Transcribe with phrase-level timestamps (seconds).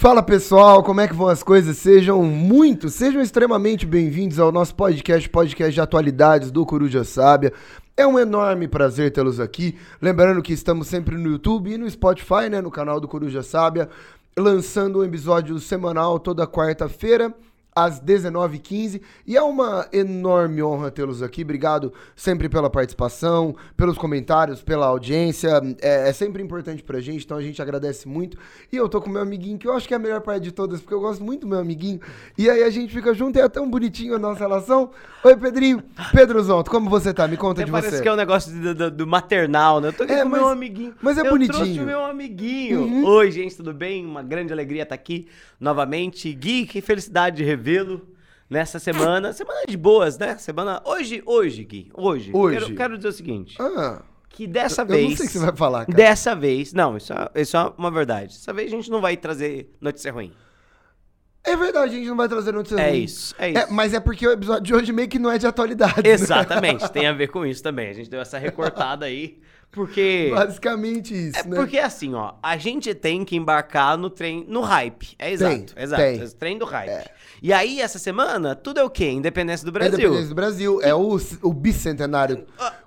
[0.00, 1.76] Fala pessoal, como é que vão as coisas?
[1.76, 7.52] Sejam muito, sejam extremamente bem-vindos ao nosso podcast, podcast de atualidades do Coruja Sábia.
[7.94, 9.76] É um enorme prazer tê-los aqui.
[10.00, 13.90] Lembrando que estamos sempre no YouTube e no Spotify, né, no canal do Coruja Sábia,
[14.34, 17.34] lançando um episódio semanal toda quarta-feira
[17.74, 19.00] às 19h15.
[19.26, 21.42] E é uma enorme honra tê-los aqui.
[21.42, 25.60] Obrigado sempre pela participação, pelos comentários, pela audiência.
[25.80, 28.36] É, é, sempre importante pra gente, então a gente agradece muito.
[28.72, 30.52] E eu tô com meu amiguinho, que eu acho que é a melhor parte de
[30.52, 32.00] todas, porque eu gosto muito do meu amiguinho.
[32.36, 34.90] E aí a gente fica junto e é tão bonitinho a nossa relação.
[35.22, 35.82] Oi, Pedrinho.
[36.12, 37.28] Pedro Zonto, como você tá?
[37.28, 38.02] Me conta Até de parece você.
[38.02, 39.88] que é um negócio do, do- do maternal, né?
[39.88, 40.94] Eu tô aqui É, com mas- meu amiguinho.
[41.02, 41.58] mas é eu bonitinho.
[41.64, 42.80] trouxe o meu amiguinho.
[42.82, 43.04] Uhum.
[43.04, 44.04] Oi, gente, tudo bem?
[44.04, 46.32] Uma grande alegria estar aqui novamente.
[46.32, 48.08] Gui, que felicidade de revê-lo
[48.48, 49.32] nessa semana.
[49.32, 50.36] Semana de boas, né?
[50.38, 50.82] Semana...
[50.84, 51.90] Hoje, hoje, Gui.
[51.94, 52.30] Hoje.
[52.32, 52.58] Hoje.
[52.60, 53.56] Quero, quero dizer o seguinte.
[53.60, 55.08] Ah, Que dessa eu vez...
[55.10, 55.96] não sei o que você vai falar, cara.
[55.96, 56.72] Dessa vez...
[56.72, 58.34] Não, isso é, isso é uma verdade.
[58.34, 60.32] Dessa vez a gente não vai trazer notícia ruim.
[61.42, 63.10] É verdade, a gente não vai trazer notícias É ruins.
[63.12, 63.72] isso, é isso.
[63.72, 66.02] mas é porque o episódio de hoje meio que não é de atualidade.
[66.02, 66.10] né?
[66.10, 67.88] Exatamente, tem a ver com isso também.
[67.88, 69.40] A gente deu essa recortada aí,
[69.72, 70.30] porque...
[70.34, 71.56] Basicamente isso, É né?
[71.56, 75.14] porque assim, ó, a gente tem que embarcar no trem, no hype.
[75.18, 76.02] É exato, Tem, exato.
[76.02, 76.20] tem.
[76.22, 77.08] esse Trem do hype.
[77.42, 79.08] E aí, essa semana, tudo é o quê?
[79.10, 79.94] Independência do É Brasil.
[79.98, 80.80] independência do Brasil.
[80.82, 82.44] É o, o bicentenário.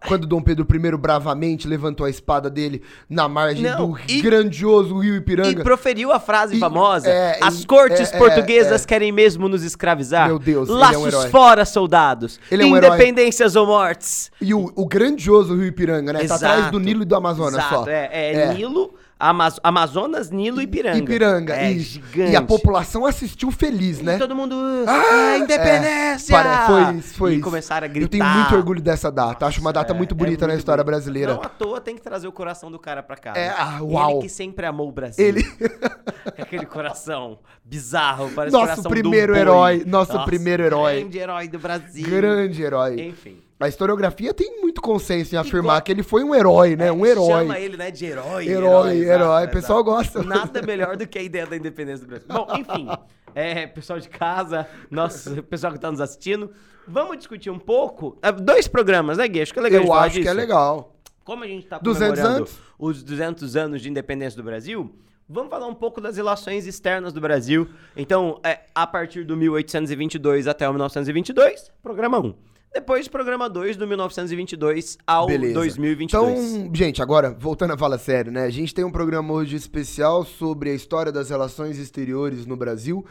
[0.07, 4.99] Quando Dom Pedro I bravamente levantou a espada dele na margem Não, do e- grandioso
[4.99, 5.63] rio E Ipiranga.
[5.63, 8.85] proferiu a frase E- famosa: é, As e- cortes é, é, portuguesas é.
[8.85, 10.27] querem mesmo nos escravizar.
[10.27, 11.29] Meu Deus, é um Laços herói.
[11.29, 12.39] fora, soldados.
[12.51, 12.89] Ele é um herói.
[12.89, 14.29] Independências ou mortes.
[14.41, 16.19] E o, o grandioso rio Ipiranga, né?
[16.19, 16.45] Tá Exato.
[16.45, 17.89] atrás do Nilo e do Amazonas Exato, só.
[17.89, 20.97] É, é Nilo, Amaz- Amazonas, Nilo e Ipiranga.
[20.97, 21.55] Ipiranga.
[21.55, 22.31] É e, gigante.
[22.31, 24.17] e a população assistiu feliz, E né?
[24.17, 24.55] todo mundo.
[24.87, 26.35] Ah, independência!
[26.35, 27.43] É, foi isso, foi e isso.
[27.43, 28.05] começaram a gritar.
[28.05, 29.45] Eu tenho muito orgulho dessa data.
[29.45, 30.93] Acho uma data É, muito é bonita na muito história bonito.
[30.95, 31.33] brasileira.
[31.35, 33.33] Não à toa tem que trazer o coração do cara pra cá.
[33.35, 33.55] É, né?
[33.57, 34.11] ah, uau.
[34.11, 35.25] Ele que sempre amou o Brasil.
[35.25, 35.43] Ele.
[36.37, 40.99] Aquele coração bizarro, parece Nosso coração primeiro herói, nosso primeiro herói.
[41.01, 42.03] Grande herói do Brasil.
[42.05, 42.99] Grande herói.
[43.01, 43.37] Enfim.
[43.59, 46.87] A historiografia tem muito consenso em afirmar que ele foi um herói, né?
[46.87, 47.27] É, um herói.
[47.27, 48.47] Chama ele, né, de herói.
[48.47, 49.45] Herói, exato, herói.
[49.45, 50.23] O pessoal gosta.
[50.23, 52.27] Nada melhor do que a ideia da independência do Brasil.
[52.27, 52.87] Bom, enfim.
[53.35, 56.51] É, pessoal de casa, nosso pessoal que tá nos assistindo.
[56.87, 58.17] Vamos discutir um pouco.
[58.21, 59.41] ah, Dois programas, né, Gui?
[59.41, 60.35] Acho que é legal Eu acho que é disso.
[60.35, 60.95] legal.
[61.23, 62.59] Como a gente tá 200 comemorando anos.
[62.77, 64.93] os 200 anos de independência do Brasil,
[65.29, 67.69] vamos falar um pouco das relações externas do Brasil.
[67.95, 72.33] Então, é, a partir do 1822 até o 1922, programa 1.
[72.73, 75.53] Depois, programa 2, do 1922 ao Beleza.
[75.53, 76.53] 2022.
[76.55, 78.45] Então, gente, agora, voltando a falar sério, né?
[78.45, 83.05] A gente tem um programa hoje especial sobre a história das relações exteriores no Brasil.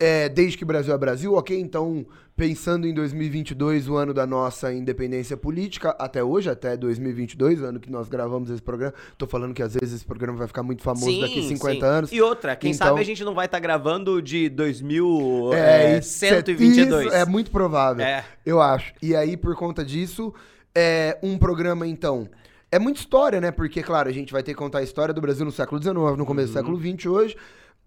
[0.00, 1.58] É, desde que o Brasil é Brasil, ok?
[1.58, 2.06] Então,
[2.36, 7.80] pensando em 2022, o ano da nossa independência política, até hoje, até 2022, o ano
[7.80, 8.94] que nós gravamos esse programa.
[9.16, 11.82] Tô falando que às vezes esse programa vai ficar muito famoso daqui 50 sim.
[11.84, 12.12] anos.
[12.12, 15.54] E outra, quem Então- sabe a gente não vai estar gravando de 2122.
[15.60, 17.06] É, É, isso- 122.
[17.06, 18.24] Isso é muito provável, É.
[18.46, 18.92] eu acho.
[19.02, 20.32] E aí, por conta disso,
[20.74, 22.28] é um programa, então.
[22.70, 23.50] É muita história, né?
[23.50, 26.16] Porque, claro, a gente vai ter que contar a história do Brasil no século XIX,
[26.16, 26.52] no começo Uhum.
[26.54, 27.36] do século XX hoje.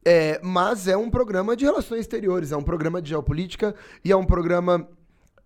[0.04, 4.16] É, mas é um programa de relações exteriores, é um programa de geopolítica e é
[4.16, 4.88] um programa.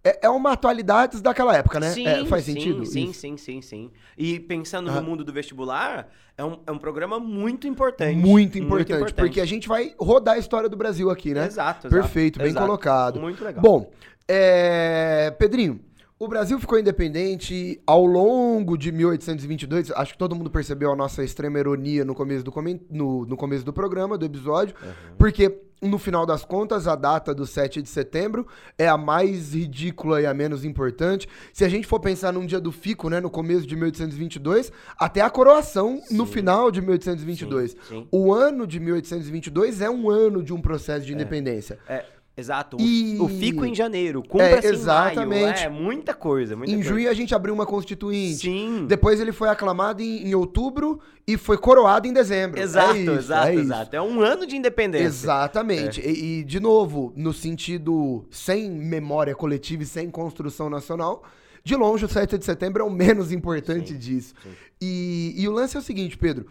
[0.03, 1.91] É, é uma atualidades daquela época, né?
[1.91, 2.85] Sim, É, faz sim, sentido?
[2.85, 3.19] Sim, Isso.
[3.19, 3.91] sim, sim, sim.
[4.17, 5.01] E pensando Aham.
[5.01, 6.07] no mundo do vestibular,
[6.37, 8.15] é um, é um programa muito importante.
[8.15, 11.47] Muito importante, porque a gente vai rodar a história do Brasil aqui, né?
[11.47, 12.01] Exato, exato.
[12.01, 12.65] Perfeito, bem exato.
[12.65, 13.19] colocado.
[13.19, 13.61] Muito legal.
[13.63, 13.91] Bom,
[14.27, 15.79] é, Pedrinho,
[16.17, 19.91] o Brasil ficou independente ao longo de 1822.
[19.91, 22.53] Acho que todo mundo percebeu a nossa extrema ironia no começo do,
[22.89, 24.75] no, no começo do programa, do episódio,
[25.17, 30.21] porque no final das contas, a data do 7 de setembro é a mais ridícula
[30.21, 31.27] e a menos importante.
[31.53, 35.21] Se a gente for pensar num dia do fico, né, no começo de 1822, até
[35.21, 36.31] a coroação no Sim.
[36.31, 37.71] final de 1822.
[37.71, 38.07] Sim, sim.
[38.11, 41.77] O ano de 1822 é um ano de um processo de independência.
[41.87, 42.05] É,
[42.37, 42.77] exato.
[42.77, 45.41] O- E- O fico em janeiro, cumpra-se É, em exatamente.
[45.43, 45.57] maio.
[45.57, 46.89] É, muita coisa, muita Em coisa.
[46.89, 48.37] junho a gente abriu uma constituinte.
[48.37, 48.85] Sim.
[48.87, 52.59] Depois ele foi aclamado em, em outubro e foi coroado em dezembro.
[52.61, 53.95] Exato, é isso, exato, é exato.
[53.95, 55.05] É um ano de independência.
[55.05, 56.01] Exatamente.
[56.01, 56.09] É.
[56.09, 61.23] E, e, de novo, no sentido sem memória coletiva e sem construção nacional,
[61.63, 64.33] de longe o 7 de setembro é o menos importante Sim, disso.
[64.43, 64.49] sim.
[64.81, 66.45] E, e o lance é o seguinte, Pedro.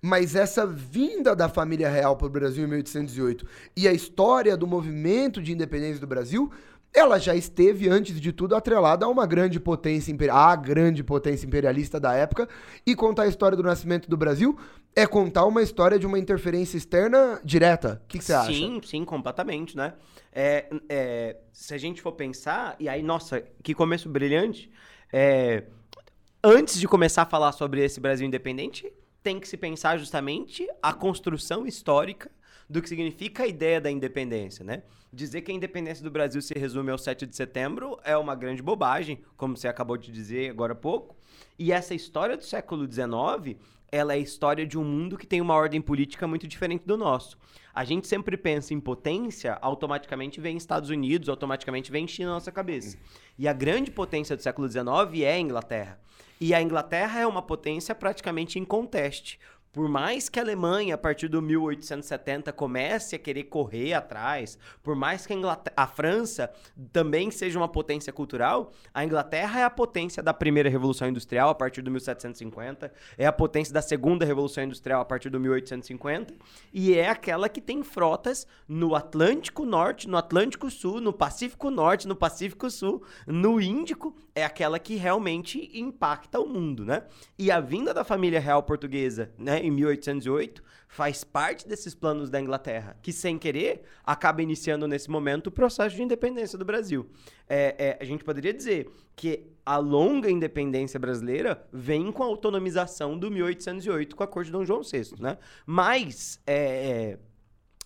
[0.00, 3.44] Mas essa vinda da família real para o Brasil em 1808
[3.76, 6.52] e a história do movimento de independência do Brasil,
[6.94, 11.46] ela já esteve, antes de tudo, atrelada a uma grande potência imperial, a grande potência
[11.46, 12.48] imperialista da época,
[12.86, 14.58] e contar a história do nascimento do Brasil
[14.96, 18.00] é contar uma história de uma interferência externa direta.
[18.04, 18.52] O que você acha?
[18.52, 19.94] Sim, sim, completamente, né?
[20.32, 24.70] É, é, se a gente for pensar, e aí, nossa, que começo brilhante.
[25.12, 25.64] é,
[26.42, 28.92] antes de começar a falar sobre esse Brasil independente,
[29.22, 32.30] tem que se pensar justamente a construção histórica
[32.68, 34.82] do que significa a ideia da independência, né?
[35.10, 38.62] Dizer que a independência do Brasil se resume ao 7 de setembro é uma grande
[38.62, 41.16] bobagem, como você acabou de dizer agora há pouco.
[41.58, 43.56] E essa história do século XIX,
[43.90, 46.96] ela é a história de um mundo que tem uma ordem política muito diferente do
[46.96, 47.38] nosso.
[47.74, 52.52] A gente sempre pensa em potência, automaticamente vem Estados Unidos, automaticamente vem China na nossa
[52.52, 52.98] cabeça.
[53.38, 54.84] E a grande potência do século XIX
[55.22, 55.98] é a Inglaterra.
[56.40, 59.38] E a Inglaterra é uma potência praticamente inconteste.
[59.72, 64.96] Por mais que a Alemanha, a partir do 1870, comece a querer correr atrás, por
[64.96, 66.50] mais que a, a, França
[66.92, 71.54] também seja uma potência cultural, a Inglaterra é a potência da primeira Revolução Industrial, a
[71.54, 76.34] partir do 1750, é a potência da segunda Revolução Industrial, a partir do 1850,
[76.72, 82.08] e é aquela que tem frotas no Atlântico Norte, no Atlântico Sul, no Pacífico Norte,
[82.08, 87.02] no Pacífico Sul, no Índico, é aquela que realmente impacta o mundo, né?
[87.38, 89.57] E a vinda da família real portuguesa, né?
[89.58, 95.48] Em 1808, faz parte desses planos da Inglaterra, que sem querer acaba iniciando nesse momento
[95.48, 97.08] o processo de independência do Brasil.
[97.48, 103.18] É, é, a gente poderia dizer que a longa independência brasileira vem com a autonomização
[103.18, 105.36] do 1808 com a corte de Dom João VI, né?
[105.66, 107.18] Mas, é, é,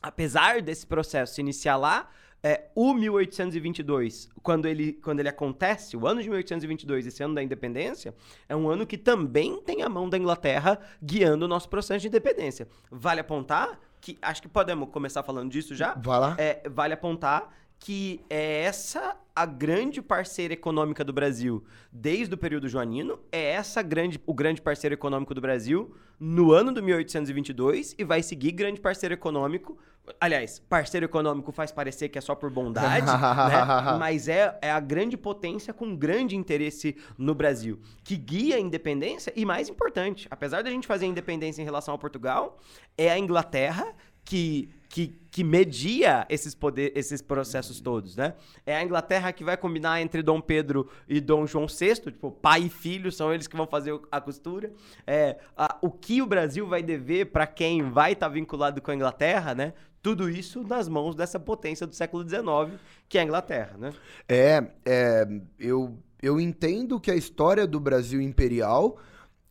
[0.01, 2.09] apesar desse processo se iniciar lá,
[2.43, 7.43] é, o 1822, quando ele, quando ele acontece, o ano de 1822, esse ano da
[7.43, 8.12] independência,
[8.49, 12.09] é um ano que também tem a mão da Inglaterra guiando o nosso processo de
[12.09, 12.67] independência.
[12.91, 15.94] Vale apontar que, acho que podemos começar falando disso já.
[15.94, 16.35] Vai lá.
[16.37, 17.49] É, vale apontar
[17.82, 23.82] que é essa a grande parceira econômica do Brasil desde o período joanino, é essa
[23.82, 28.81] grande, o grande parceiro econômico do Brasil no ano do 1822 e vai seguir grande
[28.81, 29.76] parceiro econômico.
[30.20, 33.99] Aliás, parceiro econômico faz parecer que é só por bondade, né?
[33.99, 39.32] mas é, é a grande potência com grande interesse no Brasil, que guia a independência
[39.34, 42.58] e, mais importante, apesar da gente fazer a independência em relação a Portugal,
[42.96, 43.93] é a Inglaterra
[44.25, 48.35] que que, que media esses, poder, esses processos todos, né?
[48.67, 52.65] É a Inglaterra que vai combinar entre Dom Pedro e Dom João VI, tipo, pai
[52.65, 54.71] e filho são eles que vão fazer a costura.
[55.07, 58.91] É, a, o que o Brasil vai dever para quem vai estar tá vinculado com
[58.91, 59.73] a Inglaterra, né?
[60.03, 62.79] Tudo isso nas mãos dessa potência do século XIX,
[63.09, 63.95] que é a Inglaterra, né?
[64.29, 65.27] É, é
[65.59, 68.99] eu, eu entendo que a história do Brasil imperial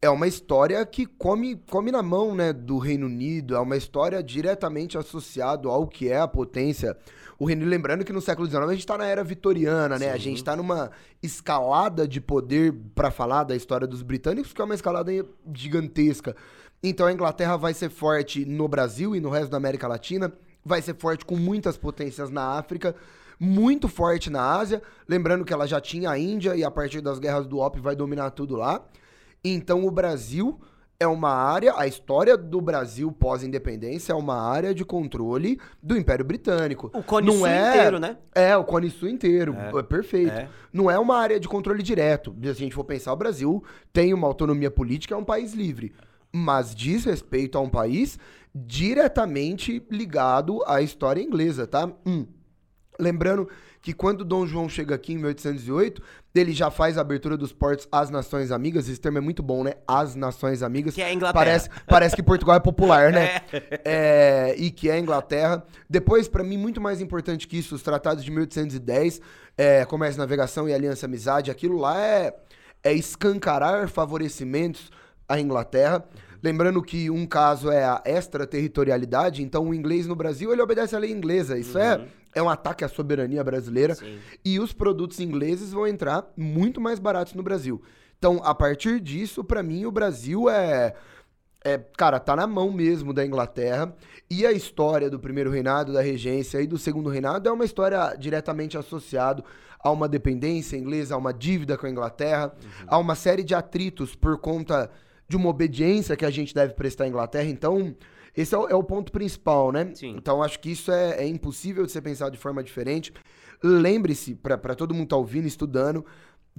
[0.01, 4.23] é uma história que come, come na mão né, do Reino Unido, é uma história
[4.23, 6.97] diretamente associada ao que é a potência.
[7.37, 10.07] O Reino Unido, lembrando que no século XIX a gente está na era vitoriana, né?
[10.07, 10.11] Sim.
[10.11, 10.89] A gente está numa
[11.21, 15.11] escalada de poder para falar da história dos britânicos, que é uma escalada
[15.53, 16.35] gigantesca.
[16.81, 20.33] Então a Inglaterra vai ser forte no Brasil e no resto da América Latina,
[20.65, 22.95] vai ser forte com muitas potências na África,
[23.39, 24.81] muito forte na Ásia.
[25.07, 27.95] Lembrando que ela já tinha a Índia e a partir das guerras do Op vai
[27.95, 28.83] dominar tudo lá.
[29.43, 30.59] Então o Brasil
[31.01, 36.23] é uma área, a história do Brasil pós-independência é uma área de controle do Império
[36.23, 36.91] Britânico.
[36.93, 38.17] O Cone Sul é, inteiro, né?
[38.35, 40.31] É, o Cone Sul inteiro, é, é perfeito.
[40.31, 40.47] É.
[40.71, 42.35] Não é uma área de controle direto.
[42.39, 45.91] Se a gente for pensar, o Brasil tem uma autonomia política, é um país livre.
[46.31, 48.19] Mas diz respeito a um país
[48.53, 51.91] diretamente ligado à história inglesa, tá?
[52.05, 52.27] Hum.
[52.99, 53.49] Lembrando
[53.81, 56.01] que quando Dom João chega aqui em 1808,
[56.35, 58.87] ele já faz a abertura dos portos às Nações Amigas.
[58.87, 59.73] Esse termo é muito bom, né?
[59.87, 60.93] As Nações Amigas.
[60.93, 61.43] Que é a Inglaterra.
[61.43, 63.41] Parece, parece que Portugal é popular, né?
[63.83, 64.51] É.
[64.53, 65.63] É, e que é a Inglaterra.
[65.89, 69.21] Depois, para mim, muito mais importante que isso, os tratados de 1810,
[69.57, 72.35] é, Comércio, Navegação e Aliança Amizade, aquilo lá é,
[72.83, 74.91] é escancarar favorecimentos
[75.27, 76.03] à Inglaterra.
[76.43, 80.99] Lembrando que um caso é a extraterritorialidade, então o inglês no Brasil ele obedece à
[80.99, 81.57] lei inglesa.
[81.57, 82.03] Isso é uhum.
[82.03, 83.95] é é um ataque à soberania brasileira.
[83.95, 84.19] Sim.
[84.43, 87.81] E os produtos ingleses vão entrar muito mais baratos no Brasil.
[88.17, 90.93] Então, a partir disso, para mim, o Brasil é.
[91.63, 93.95] É, cara, tá na mão mesmo da Inglaterra.
[94.29, 98.15] E a história do primeiro reinado, da regência e do segundo reinado é uma história
[98.15, 99.43] diretamente associada
[99.79, 102.85] a uma dependência inglesa, a uma dívida com a Inglaterra, uhum.
[102.87, 104.89] a uma série de atritos por conta
[105.27, 107.47] de uma obediência que a gente deve prestar à Inglaterra.
[107.47, 107.95] Então,
[108.35, 109.91] esse é o, é o ponto principal, né?
[109.93, 110.15] Sim.
[110.17, 113.13] Então acho que isso é, é impossível de ser pensado de forma diferente.
[113.63, 116.05] Lembre-se, para todo mundo estar tá ouvindo, estudando,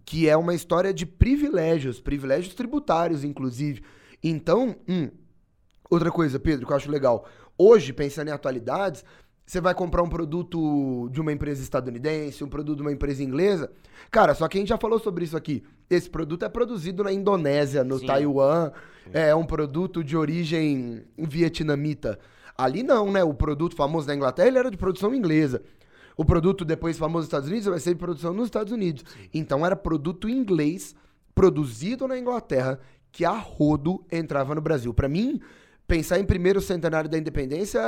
[0.05, 3.83] que é uma história de privilégios, privilégios tributários, inclusive.
[4.23, 5.11] Então, hum,
[5.91, 7.27] outra coisa, Pedro, que eu acho legal.
[7.59, 9.05] Hoje, pensando em atualidades,
[9.53, 13.71] você vai comprar um produto de uma empresa estadunidense, um produto de uma empresa inglesa.
[14.11, 15.63] Cara, só que a gente já falou sobre isso aqui.
[15.91, 18.07] Esse produto é produzido na Indonésia, no Sim.
[18.07, 18.73] Taiwan.
[19.05, 19.11] Sim.
[19.13, 22.19] É um produto de origem vietnamita.
[22.57, 23.23] Ali não, né?
[23.23, 25.61] O produto famoso da Inglaterra ele era de produção inglesa.
[26.17, 29.05] O produto depois famoso nos Estados Unidos vai ser de produção nos Estados Unidos.
[29.07, 29.29] Sim.
[29.35, 30.95] Então era produto inglês
[31.35, 32.81] produzido na Inglaterra
[33.11, 34.95] que a rodo entrava no Brasil.
[34.95, 35.43] Para mim,
[35.93, 37.79] pensar em primeiro centenário da independência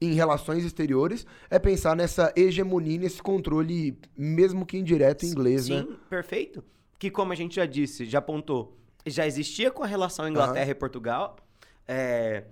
[0.00, 5.86] em relações exteriores é pensar nessa hegemonia, nesse controle, mesmo que indireto, inglês, Sim, né?
[6.08, 6.62] perfeito.
[6.96, 10.74] Que como a gente já disse, já apontou, já existia com a relação Inglaterra e
[10.76, 11.34] Portugal.
[11.88, 12.44] É,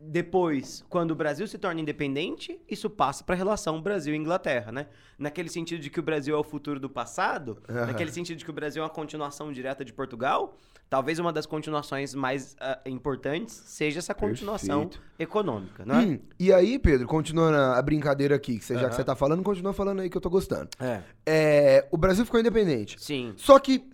[0.00, 4.70] depois, quando o Brasil se torna independente, isso passa para a relação Brasil e Inglaterra,
[4.70, 4.86] né?
[5.18, 7.86] Naquele sentido de que o Brasil é o futuro do passado, Aham.
[7.86, 10.56] naquele sentido de que o Brasil é uma continuação direta de Portugal,
[10.90, 15.02] talvez uma das continuações mais ah, importantes seja essa continuação Perfeito.
[15.18, 16.02] econômica, não é?
[16.04, 18.88] Hum, e aí, Pedro, continuando a brincadeira aqui, que você, já Aham.
[18.90, 20.68] que você tá falando, continua falando aí que eu tô gostando.
[20.80, 21.02] É.
[21.24, 23.02] É, o Brasil ficou independente.
[23.02, 23.32] Sim.
[23.36, 23.88] Só que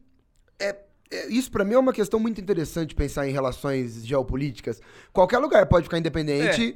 [0.58, 0.89] é-
[1.28, 4.80] isso pra mim é uma questão muito interessante pensar em relações geopolíticas.
[5.12, 6.74] Qualquer lugar pode ficar independente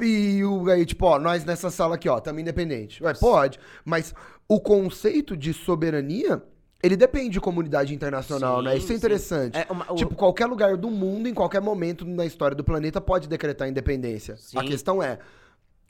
[0.00, 3.02] e o aí tipo, ó, nós nessa sala aqui, ó, estamos independente.
[3.02, 4.14] Ué, pode, mas
[4.48, 6.42] o conceito de soberania,
[6.82, 8.76] ele depende de comunidade internacional, Sim, né?
[8.76, 9.58] Isso é interessante.
[9.58, 13.00] É uma- o- Tipo, qualquer lugar do mundo, em qualquer momento na história do planeta,
[13.00, 14.36] pode decretar independência.
[14.36, 14.58] Sim.
[14.58, 15.18] A questão é,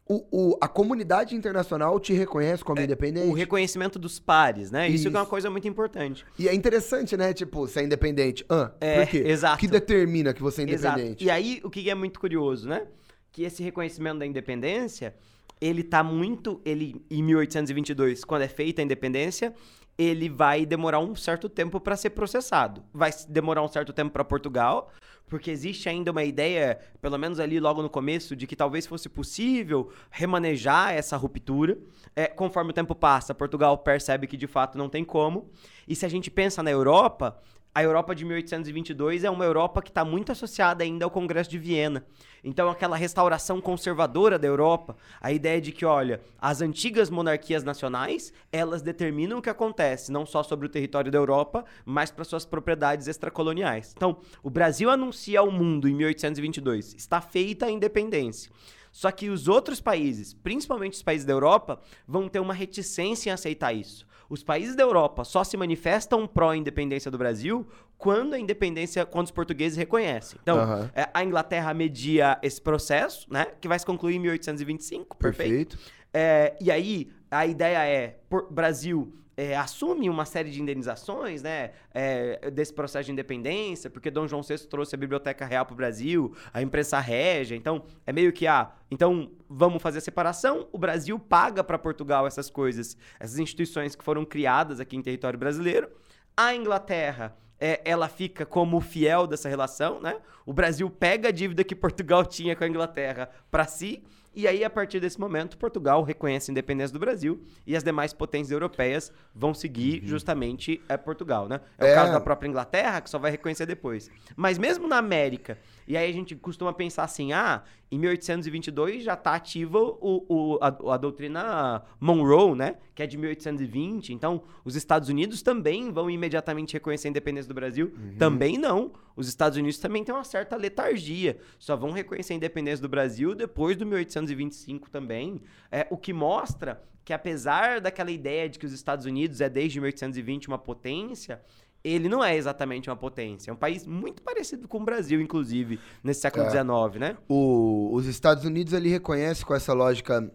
[0.08, 3.28] o, o- a comunidade internacional te reconhece como independente?
[3.28, 4.88] O reconhecimento dos pares, né?
[4.88, 5.30] Isso, que é uma Isso.
[5.30, 6.24] coisa muito importante.
[6.38, 7.32] E é interessante, né?
[7.32, 8.44] Tipo, ser independente.
[8.48, 9.18] Ah, É, por quê?
[9.26, 9.56] exato.
[9.56, 10.98] O que determina que você é Exato.
[10.98, 11.24] independente?
[11.24, 12.86] E aí, o que é muito curioso, né?
[13.30, 15.14] Que esse reconhecimento da independência,
[15.60, 16.60] ele tá muito.
[16.64, 19.54] Ele, em 1822, quando é feita a independência,
[19.96, 22.82] ele vai demorar um certo tempo para ser processado.
[22.92, 24.90] Vai demorar um certo tempo para Portugal,
[25.26, 29.08] porque existe ainda uma ideia, pelo menos ali logo no começo, de que talvez fosse
[29.08, 31.78] possível remanejar essa ruptura.
[32.14, 35.50] É, conforme o tempo passa, Portugal percebe que de fato não tem como.
[35.86, 37.38] E se a gente pensa na Europa,
[37.74, 41.58] a Europa de 1822 é uma Europa que está muito associada ainda ao Congresso de
[41.58, 42.04] Viena.
[42.44, 48.32] Então, aquela restauração conservadora da Europa, a ideia de que, olha, as antigas monarquias nacionais,
[48.52, 52.44] elas determinam o que acontece, não só sobre o território da Europa, mas para suas
[52.44, 53.94] propriedades extracoloniais.
[53.96, 58.52] Então, o Brasil anuncia ao mundo em 1822, está feita a independência.
[58.90, 63.32] Só que os outros países, principalmente os países da Europa, vão ter uma reticência em
[63.32, 64.06] aceitar isso.
[64.32, 67.66] Os países da Europa só se manifestam pró-independência do Brasil
[67.98, 70.38] quando a independência, quando os portugueses reconhecem.
[70.42, 73.48] Então, é, a Inglaterra media esse processo, né?
[73.60, 75.18] Que vai se concluir em 1825.
[75.18, 75.76] Perfeito.
[75.76, 75.78] Perfeito.
[76.14, 81.72] É, e aí, a ideia é, por, Brasil é, assume uma série de indenizações, né,
[81.92, 85.76] é, desse processo de independência, porque Dom João VI trouxe a Biblioteca Real para o
[85.76, 90.78] Brasil, a imprensa régia, então é meio que, ah, então vamos fazer a separação, o
[90.78, 95.88] Brasil paga para Portugal essas coisas, essas instituições que foram criadas aqui em território brasileiro,
[96.36, 100.16] a Inglaterra é, ela fica como fiel dessa relação, né?
[100.44, 104.02] O Brasil pega a dívida que Portugal tinha com a Inglaterra para si,
[104.34, 108.12] e aí, a partir desse momento, Portugal reconhece a independência do Brasil e as demais
[108.12, 111.60] potências europeias vão seguir justamente é, Portugal, né?
[111.78, 111.92] É, É.
[111.92, 114.10] o caso da própria Inglaterra, que só vai reconhecer depois.
[114.36, 119.14] Mas mesmo na América, e aí a gente costuma pensar assim, ah, em 1822 já
[119.14, 122.76] está ativa o, o- a, a doutrina Monroe, né?
[122.94, 124.12] Que é de 1820.
[124.12, 127.92] Então, os Estados Unidos também vão imediatamente reconhecer a independência do Brasil.
[128.18, 128.92] Também não.
[129.14, 131.36] Os Estados Unidos também têm uma certa letargia.
[131.58, 135.42] Só vão reconhecer a independência do Brasil depois do 1825 também.
[135.70, 139.80] É, o que mostra que, apesar daquela ideia de que os Estados Unidos é desde
[139.80, 141.42] 1820 uma potência,
[141.84, 143.50] ele não é exatamente uma potência.
[143.50, 146.50] É um país muito parecido com o Brasil, inclusive, nesse século É.
[146.50, 147.16] XIX, né?
[147.28, 150.30] O- os Estados Unidos ele reconhece com essa lógica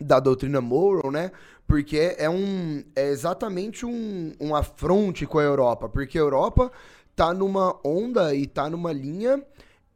[0.00, 1.32] da doutrina Monroe, né?
[1.66, 6.70] Porque é um é exatamente um, um afronte com a Europa, porque a Europa
[7.16, 9.42] tá numa onda e tá numa linha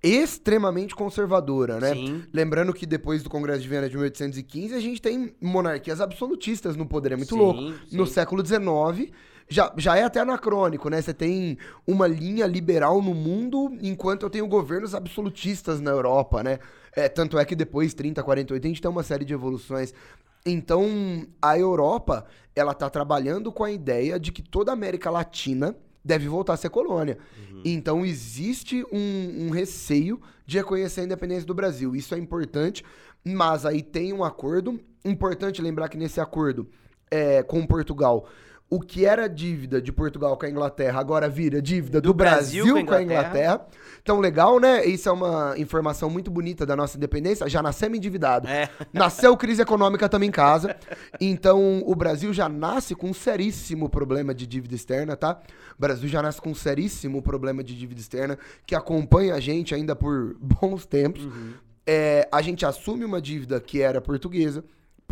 [0.02, 1.94] extremamente conservadora, né?
[1.94, 2.24] Sim.
[2.32, 6.84] Lembrando que depois do Congresso de Viena de 1815, a gente tem monarquias absolutistas no
[6.86, 7.60] poder, é muito Sim, louco.
[7.88, 7.96] sim.
[7.96, 9.12] No século XIX,
[9.52, 11.00] já, já é até anacrônico, né?
[11.00, 16.58] Você tem uma linha liberal no mundo, enquanto eu tenho governos absolutistas na Europa, né?
[16.94, 19.92] É, tanto é que depois, 30, 40, 80, a gente tem uma série de evoluções.
[20.44, 25.76] Então, a Europa, ela tá trabalhando com a ideia de que toda a América Latina
[26.04, 27.18] deve voltar a ser colônia.
[27.64, 31.94] Então, existe um, um receio de reconhecer a independência do Brasil.
[31.94, 32.84] Isso é importante,
[33.24, 34.80] mas aí tem um acordo.
[35.04, 36.68] Importante lembrar que nesse acordo
[37.10, 38.26] é, com Portugal,
[38.72, 42.64] o que era dívida de Portugal com a Inglaterra agora vira dívida do, Do Brasil,
[42.64, 43.66] Brasil com a Inglaterra.
[44.02, 44.82] Então, legal, né?
[44.86, 47.46] Isso é uma informação muito bonita da nossa independência.
[47.50, 48.48] Já nascemos endividado.
[48.48, 48.70] É.
[48.90, 50.74] Nasceu crise econômica também em casa.
[51.20, 55.38] Então, o Brasil já nasce com um seríssimo problema de dívida externa, tá?
[55.76, 59.74] O Brasil já nasce com um seríssimo problema de dívida externa que acompanha a gente
[59.74, 61.28] ainda por bons tempos.
[61.86, 64.64] É, a gente assume uma dívida que era portuguesa.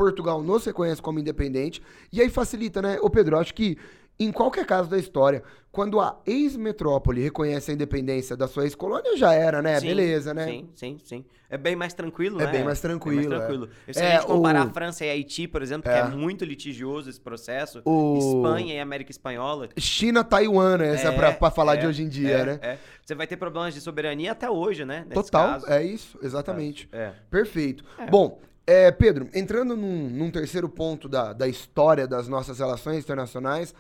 [0.05, 1.83] Portugal não se reconhece como independente.
[2.11, 2.99] E aí facilita, né?
[3.03, 3.77] Ô, Pedro, acho que
[4.19, 5.43] em qualquer caso da história,
[5.73, 9.79] quando a ex-metrópole reconhece a independência da sua ex-colônia, já era, né?
[9.81, 10.45] Sim, Beleza, né?
[10.47, 11.25] Sim, sim, sim.
[11.49, 12.53] É bem mais tranquilo, É né?
[12.53, 13.29] bem mais tranquilo, Bem é.
[13.31, 13.69] mais tranquilo.
[13.91, 15.95] Se É, a gente comparar o- a França e Haiti, por exemplo, É.
[15.95, 19.69] que é muito litigioso esse processo, O- Espanha e América Espanhola.
[19.79, 20.95] China, Taiwan, né?
[20.95, 22.59] Essa é, pra, pra falar de é, hoje em dia, é, né?
[22.63, 22.79] é.
[23.05, 25.05] Você vai ter problemas de soberania até hoje, né?
[25.09, 25.67] nesse Total, caso.
[25.71, 26.89] é isso, exatamente.
[26.93, 27.13] É.
[27.31, 27.85] Perfeito.
[27.99, 28.07] É.
[28.07, 28.39] Bom,
[28.71, 33.75] é, Pedro, entrando num, num terceiro ponto da, da história das nossas relações internacionais,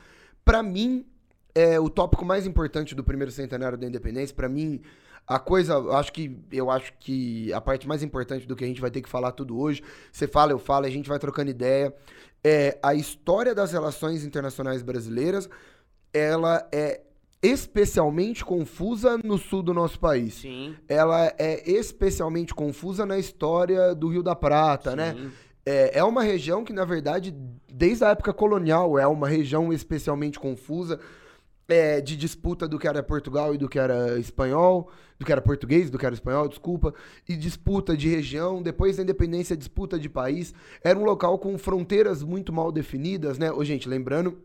[0.45, 1.07] pra mim,
[1.55, 4.83] é o tópico mais importante do primeiro centenário da independência, pra mim,
[5.25, 8.81] a coisa, acho que eu acho que a parte mais importante do que a gente
[8.81, 9.81] vai ter que falar tudo hoje,
[10.11, 11.95] você fala, eu falo, a gente vai trocando ideia,
[12.43, 15.49] é a história das relações internacionais brasileiras,
[16.13, 17.01] ela é
[17.43, 20.75] especialmente confusa no sul do nosso país Sim.
[20.87, 25.15] ela é especialmente confusa na história do Rio da Prata, né?
[25.15, 25.31] sim.
[25.65, 27.35] É, é uma região que, na verdade,
[27.73, 30.99] desde a época colonial, é uma região especialmente confusa
[31.69, 35.41] é, de disputa do que era Portugal e do que era espanhol, do que era
[35.41, 36.95] português, do que era espanhol, desculpa,
[37.29, 40.53] e disputa de região, depois da independência, disputa de país.
[40.83, 43.53] Era um local com fronteiras muito mal definidas, né?
[43.53, 44.39] Ô, gente, lembrando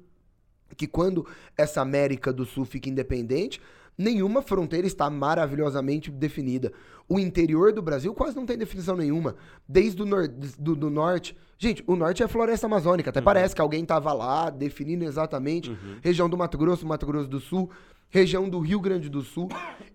[0.75, 1.25] que quando
[1.58, 3.62] essa América do Sul fica independente,
[3.98, 6.72] nenhuma fronteira está maravilhosamente definida.
[7.08, 9.36] O interior do Brasil quase não tem definição nenhuma.
[9.67, 11.38] Desde o nor do, do norte.
[11.58, 13.10] Gente, o norte é floresta amazônica.
[13.10, 15.70] Até parece que alguém estava lá definindo exatamente.
[16.01, 17.70] Região do Mato Grosso, Mato Grosso do Sul.
[18.09, 19.50] Região do Rio Grande do Sul.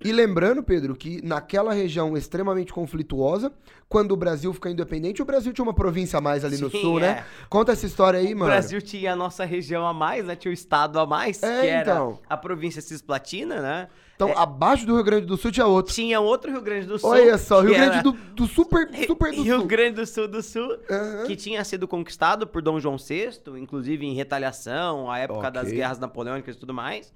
[0.04, 3.50] E lembrando, Pedro, que naquela região extremamente conflituosa,
[3.88, 6.80] quando o Brasil ficou independente, o Brasil tinha uma província a mais ali no Sim,
[6.80, 7.02] sul, é.
[7.02, 7.24] né?
[7.48, 8.50] Conta essa história aí, O mano.
[8.50, 10.36] Brasil tinha a nossa região a mais, né?
[10.36, 12.18] Tinha o estado a mais, É, que era então.
[12.28, 13.88] a província Cisplatina, né?
[14.16, 15.94] Então, abaixo do Rio Grande do Sul tinha outro.
[15.94, 17.08] Tinha outro Rio Grande do Sul.
[17.08, 19.66] Olha só, Rio Grande do, do super, super do Rio Sul.
[19.66, 21.24] Grande do Sul do Sul, Aham.
[21.26, 25.74] que tinha sido conquistado por Dom João VI, inclusive em retaliação, à época das Ok.
[25.76, 27.10] guerras napoleônicas e tudo mais.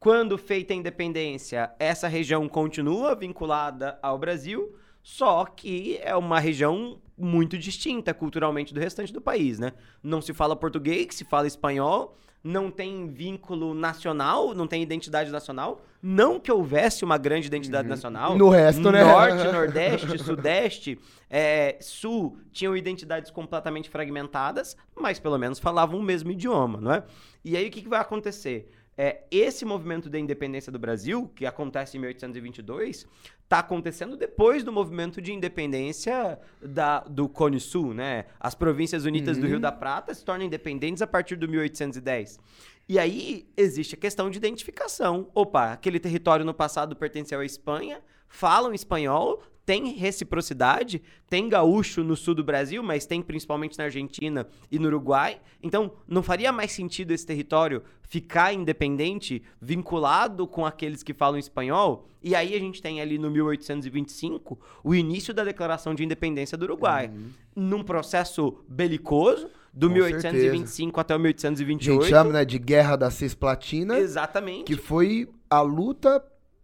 [0.00, 6.98] Quando feita a independência, essa região continua vinculada ao Brasil, só que é uma região
[7.18, 9.74] muito distinta culturalmente do restante do país, né?
[10.02, 15.82] Não se fala português, se fala espanhol, não tem vínculo nacional, não tem identidade nacional.
[16.02, 18.32] Não que houvesse uma grande identidade nacional.
[18.32, 18.38] Uhum.
[18.38, 19.04] No resto, né?
[19.04, 26.30] Norte, Nordeste, Sudeste, é, Sul tinham identidades completamente fragmentadas, mas pelo menos falavam o mesmo
[26.30, 27.04] idioma, não é?
[27.44, 28.70] E aí o que, que vai acontecer?
[29.02, 33.06] É, esse movimento da independência do Brasil, que acontece em 1822,
[33.42, 38.26] está acontecendo depois do movimento de independência da, do Cone Sul, né?
[38.38, 42.38] As províncias unidas do Rio da Prata se tornam independentes a partir do 1810.
[42.86, 45.30] E aí existe a questão de identificação.
[45.34, 52.16] Opa, aquele território no passado pertenceu à Espanha, falam espanhol, tem reciprocidade, tem gaúcho no
[52.16, 55.40] sul do Brasil, mas tem principalmente na Argentina e no Uruguai.
[55.62, 62.08] Então, não faria mais sentido esse território ficar independente, vinculado com aqueles que falam espanhol?
[62.20, 66.64] E aí a gente tem ali no 1825 o início da declaração de independência do
[66.64, 67.08] Uruguai.
[67.54, 72.02] Num processo belicoso, do Com 1825 até o A 1828.
[72.02, 74.64] gente chama né, de Guerra da Cisplatina, Exatamente.
[74.64, 76.20] que foi a luta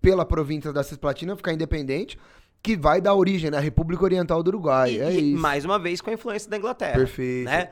[0.06, 2.18] pela província da Cisplatina ficar independente,
[2.66, 4.94] que vai dar origem na República Oriental do Uruguai.
[4.94, 5.40] E- é e, isso.
[5.40, 6.96] mais uma vez com a influência da Inglaterra.
[6.96, 7.44] Perfeito.
[7.44, 7.70] Né?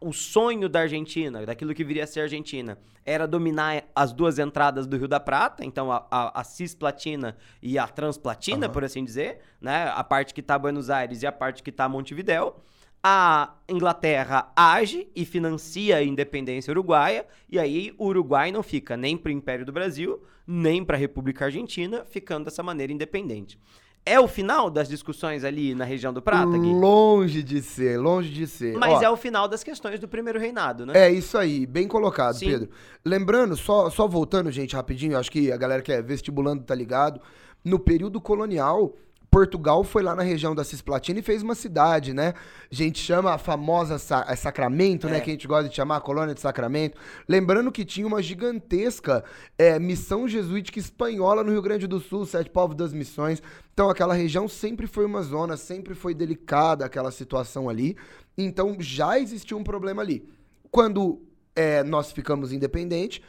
[0.00, 4.38] O sonho da Argentina, daquilo que viria a ser a Argentina, era dominar as duas
[4.38, 8.72] entradas do Rio da Prata, então a, a, a cisplatina e a transplatina, Aham.
[8.72, 9.92] por assim dizer, né?
[9.92, 12.62] a parte que está Buenos Aires e a parte que está Montevidéu.
[13.02, 19.16] A Inglaterra age e financia a independência uruguaia, e aí o Uruguai não fica nem
[19.16, 23.58] para o Império do Brasil, nem para a República Argentina, ficando dessa maneira independente.
[24.04, 26.72] É o final das discussões ali na região do Prata, Gui?
[26.72, 28.76] Longe de ser, longe de ser.
[28.78, 30.94] Mas Ó, é o final das questões do primeiro reinado, né?
[30.96, 32.46] É isso aí, bem colocado, Sim.
[32.46, 32.70] Pedro.
[33.04, 37.20] Lembrando, só, só voltando, gente, rapidinho, acho que a galera que é vestibulando tá ligado.
[37.62, 38.94] No período colonial,
[39.30, 42.34] Portugal foi lá na região da Cisplatina e fez uma cidade, né?
[42.70, 45.18] A gente chama a famosa Sa- é Sacramento, né?
[45.18, 45.20] É.
[45.20, 46.98] Que a gente gosta de chamar a colônia de Sacramento.
[47.28, 49.22] Lembrando que tinha uma gigantesca
[49.56, 53.40] é, missão jesuítica espanhola no Rio Grande do Sul, Sete Povos das Missões.
[53.72, 57.96] Então aquela região sempre foi uma zona, sempre foi delicada aquela situação ali.
[58.36, 60.28] Então já existia um problema ali.
[60.72, 61.22] Quando
[61.54, 63.22] é, nós ficamos independentes,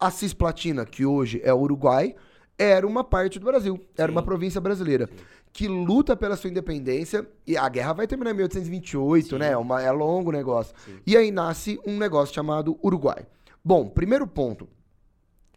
[0.00, 2.14] a Cisplatina, que hoje é o Uruguai,
[2.62, 4.16] era uma parte do Brasil, era Sim.
[4.16, 5.08] uma província brasileira.
[5.52, 9.38] Que luta pela sua independência, e a guerra vai terminar em 1828, Sim.
[9.38, 9.52] né?
[9.52, 10.74] É, uma- é longo o negócio.
[10.84, 10.98] Sim.
[11.06, 13.26] E aí nasce um negócio chamado Uruguai.
[13.64, 14.66] Bom, primeiro ponto.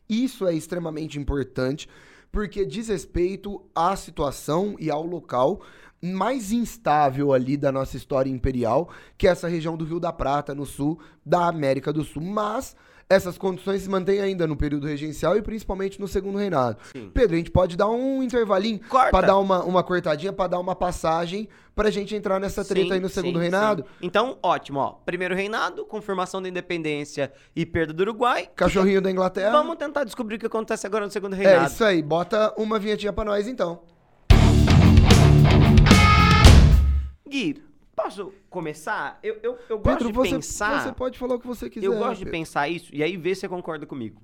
[0.07, 1.89] Isso é extremamente importante
[2.31, 5.61] porque diz respeito à situação e ao local
[6.01, 10.53] mais instável ali da nossa história imperial, que é essa região do Rio da Prata,
[10.53, 12.21] no sul da América do Sul.
[12.21, 12.75] Mas
[13.09, 16.77] essas condições se mantêm ainda no período regencial e principalmente no segundo reinado.
[16.91, 17.11] Sim.
[17.13, 18.79] Pedro, a gente pode dar um intervalinho
[19.11, 22.93] pra dar uma, uma cortadinha, pra dar uma passagem pra gente entrar nessa treta Sim,
[22.93, 23.85] aí no segundo sim, reinado.
[24.01, 24.91] Então, ótimo, ó.
[25.05, 28.49] Primeiro reinado, confirmação da independência e perda do Uruguai.
[28.55, 29.51] Cachorrinho da Inglaterra.
[29.51, 31.71] Vamos tentar descobrir o que acontece agora no segundo É reinado.
[31.71, 33.81] isso aí, bota uma vinhetinha pra nós então.
[37.27, 37.61] Gui,
[37.95, 39.19] posso começar?
[39.23, 40.84] Eu, eu, eu gosto Pedro, de você, pensar.
[40.84, 41.86] você pode falar o que você quiser.
[41.88, 42.31] eu gosto de Pedro.
[42.39, 44.21] pensar isso, e aí vê se você concorda comigo.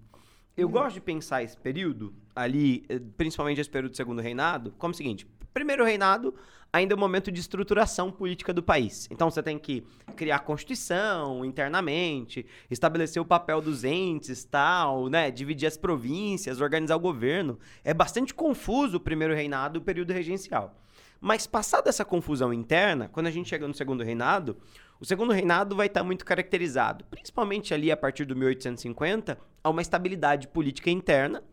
[0.58, 0.72] Eu Hum.
[0.72, 4.96] gosto de pensar esse período, ali, eh, principalmente esse período do segundo reinado, como o
[4.96, 6.34] seguinte: primeiro reinado
[6.74, 9.08] ainda é um momento de estruturação política do país.
[9.12, 9.84] Então você tem que
[10.16, 15.32] criar a Constituição internamente, estabelecer o papel dos entes, tal, né?
[15.32, 17.58] Dividir as províncias, organizar o governo.
[17.84, 20.76] É bastante confuso o primeiro reinado e o período regencial.
[21.24, 24.58] Mas passada essa confusão interna, quando a gente chega no segundo reinado,
[25.00, 29.84] o segundo reinado vai estar muito caracterizado, principalmente ali a partir do 1850, a uma
[29.84, 31.44] estabilidade política interna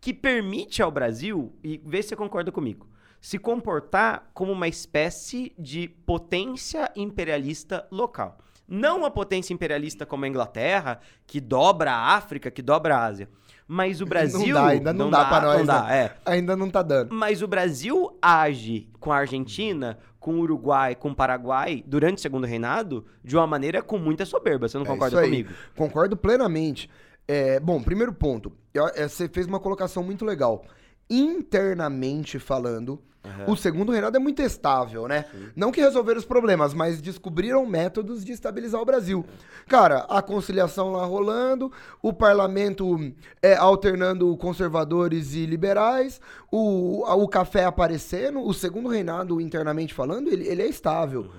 [0.00, 2.88] que permite ao Brasil, e vê se você concorda comigo,
[3.20, 8.38] se comportar como uma espécie de potência imperialista local.
[8.68, 13.28] Não uma potência imperialista como a Inglaterra, que dobra a África, que dobra a Ásia.
[13.68, 14.54] Mas o Brasil.
[14.54, 15.58] Não dá, ainda não, dá, pra nós.
[15.58, 15.96] Não dá, né?
[16.04, 16.16] é.
[16.24, 17.12] Ainda não tá dando.
[17.12, 22.20] Mas o Brasil age com a Argentina, com o Uruguai, com o Paraguai, durante o
[22.20, 24.68] segundo reinado, de uma maneira com muita soberba.
[24.68, 25.52] Você não É concorda comigo?
[25.76, 26.88] Concordo plenamente.
[27.26, 28.52] É, bom, primeiro ponto.
[28.94, 30.64] é, Você fez uma colocação muito legal.
[31.08, 33.00] Internamente falando,
[33.46, 35.24] o segundo reinado é muito estável, né?
[35.54, 39.24] Não que resolveram os problemas, mas descobriram métodos de estabilizar o Brasil.
[39.66, 47.64] Cara, a conciliação lá rolando, o parlamento é, alternando conservadores e liberais, o, o café
[47.64, 51.30] aparecendo, o segundo reinado, internamente falando, ele, ele é estável.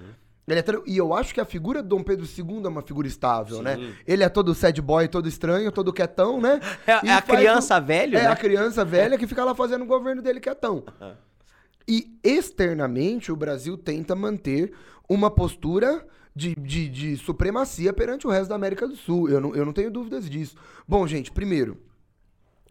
[0.47, 3.05] Ele é e eu acho que a figura do Dom Pedro II é uma figura
[3.05, 3.63] estável, Sim.
[3.63, 3.93] né?
[4.07, 6.62] Ele é todo sad boy, todo estranho, todo quietão, né?
[6.88, 8.27] É, é a criança o- velho, É né?
[8.27, 10.86] a criança velha que fica lá fazendo o governo dele quietão.
[11.86, 14.71] E externamente o Brasil tenta manter
[15.10, 19.29] uma postura de, de, de supremacia perante o resto da América do Sul.
[19.29, 20.55] Eu não, eu não tenho dúvidas disso.
[20.88, 21.77] Bom, gente, primeiro,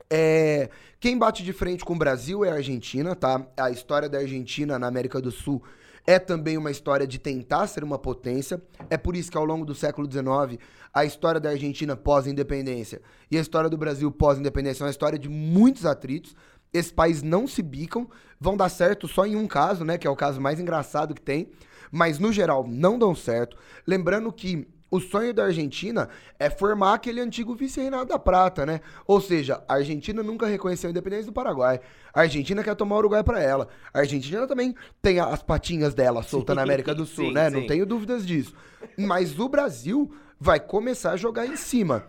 [0.09, 3.47] é, quem bate de frente com o Brasil é a Argentina, tá?
[3.57, 5.63] A história da Argentina na América do Sul
[6.07, 8.63] é também uma história de tentar ser uma potência.
[8.89, 10.63] É por isso que ao longo do século XIX,
[10.95, 15.29] a história da Argentina pós-independência e a história do Brasil pós-independência é uma história de
[15.29, 16.37] muitos atritos.
[16.73, 18.09] Esses países não se bicam,
[18.41, 19.99] vão dar certo só em um caso, né?
[19.99, 21.51] Que é o caso mais engraçado que tem.
[21.91, 23.57] Mas no geral não dão certo.
[23.87, 28.81] Lembrando que o sonho da Argentina é formar aquele antigo vice-reinado da prata, né?
[29.07, 31.81] Ou seja, a Argentina nunca reconheceu a independência do Paraguai.
[32.13, 33.69] A Argentina quer tomar o Uruguai pra ela.
[33.93, 37.51] A Argentina também tem as patinhas dela solta na América do Sul, Sim, né?
[37.51, 37.57] sim.
[37.57, 38.55] Não tenho dúvidas disso.
[38.99, 42.07] Mas o Brasil vai começar a jogar em cima,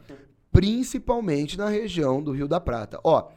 [0.52, 3.00] principalmente na região do Rio da Prata.
[3.04, 3.30] Ó,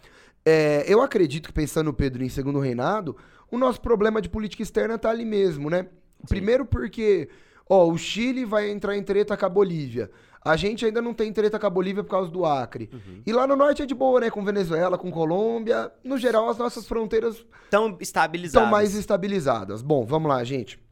[0.45, 3.17] é, eu acredito que pensando no Pedro em segundo reinado,
[3.51, 5.87] o nosso problema de política externa tá ali mesmo, né?
[6.29, 7.29] Primeiro porque,
[7.71, 10.11] ó, o Chile vai entrar em treta com a Bolívia.
[10.43, 12.91] A gente ainda não tem treta com a Bolívia por causa do Acre.
[13.27, 14.31] E lá no norte é de boa, né?
[14.31, 15.93] Com Venezuela, com Colômbia.
[16.03, 18.67] No geral, as nossas fronteiras Tão estabilizados.
[18.67, 19.83] estão mais estabilizadas.
[19.83, 20.83] Bom, vamos lá, gente.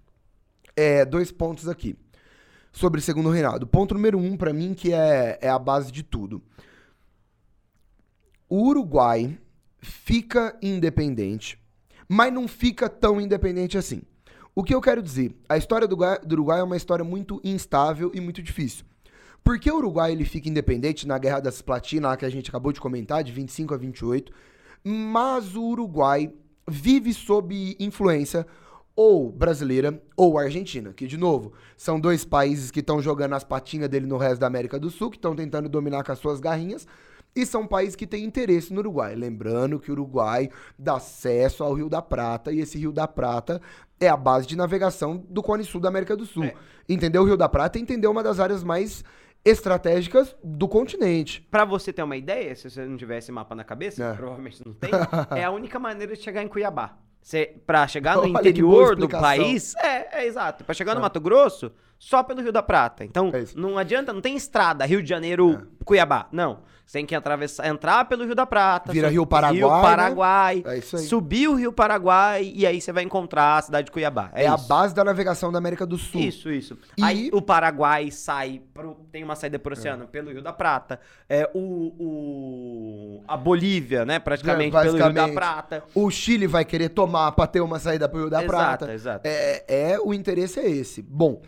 [0.77, 1.97] É, dois pontos aqui
[2.71, 3.67] sobre o segundo reinado.
[3.67, 6.43] Ponto número um, pra mim, que é, é a base de tudo.
[8.49, 9.39] O Uruguai
[9.81, 11.59] fica independente,
[12.09, 14.03] mas não fica tão independente assim.
[14.59, 15.37] O que eu quero dizer?
[15.49, 15.95] A história do
[16.33, 18.85] Uruguai, é uma história muito instável e muito difícil.
[19.45, 22.73] Por que o Uruguai ele fica independente na Guerra das Platinas, que a gente acabou
[22.73, 24.33] de comentar, de 25 a 28,
[24.83, 26.33] mas o Uruguai
[26.67, 28.45] vive sob influência
[28.97, 33.89] ou brasileira ou argentina, que de novo, são dois países que estão jogando as patinhas
[33.89, 36.85] dele no resto da América do Sul, que estão tentando dominar com as suas garrinhas,
[37.35, 39.15] e são países que têm interesse no Uruguai.
[39.15, 43.61] Lembrando que o Uruguai dá acesso ao Rio da Prata, e esse Rio da Prata
[44.01, 46.45] é a base de navegação do Cone Sul da América do Sul.
[46.45, 46.55] É.
[46.89, 47.79] Entendeu o Rio da Prata?
[47.79, 49.05] Entendeu uma das áreas mais
[49.45, 51.47] estratégicas do continente.
[51.51, 54.15] Pra você ter uma ideia, se você não tiver esse mapa na cabeça, É.
[54.15, 54.91] provavelmente não tem,
[55.37, 56.99] é a única maneira de chegar em Cuiabá.
[57.67, 60.65] Pra chegar no Olha interior do país, é, é exato.
[60.65, 63.05] Pra chegar no Mato Grosso, só pelo Rio da Prata.
[63.05, 66.29] Então, É não adianta, não tem estrada Rio de Janeiro, Cuiabá.
[66.33, 66.61] Não.
[66.87, 68.91] Você tem que atravessar, entrar pelo Rio da Prata.
[68.93, 69.83] Vira Rio Paraguai, Rio né?
[69.83, 70.63] Paraguai.
[70.67, 71.03] É isso aí.
[71.05, 74.31] Subir o Rio Paraguai e aí você vai encontrar a cidade de Cuiabá.
[74.33, 76.19] É, É, a base da navegação da América do Sul.
[76.19, 76.79] Isso, isso.
[76.97, 80.07] E- Aí o Paraguai sai, pro, tem uma saída oceano É.
[80.07, 80.99] pelo Rio da Prata.
[81.29, 85.29] É, o, o- a Bolívia, né, praticamente, É, pelo Rio da.
[85.29, 85.85] Prata.
[85.95, 88.57] O Chile vai querer tomar pra ter uma saída pro Rio da exato,
[88.87, 88.93] Prata.
[88.95, 89.21] exato.
[89.29, 91.03] É, é, o interesse é esse.
[91.03, 91.43] Bom,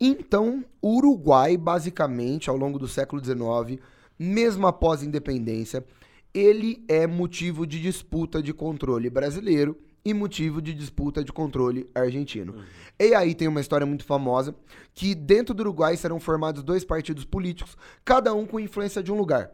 [0.00, 3.78] então, o Uruguai, basicamente, ao longo do século XIX,
[4.18, 5.84] mesmo após a independência,
[6.32, 12.64] ele é motivo de disputa de controle brasileiro e motivo de disputa de controle argentino.
[12.98, 14.54] E aí tem uma história muito famosa
[14.94, 19.16] que dentro do Uruguai serão formados dois partidos políticos, cada um com influência de um
[19.16, 19.50] lugar.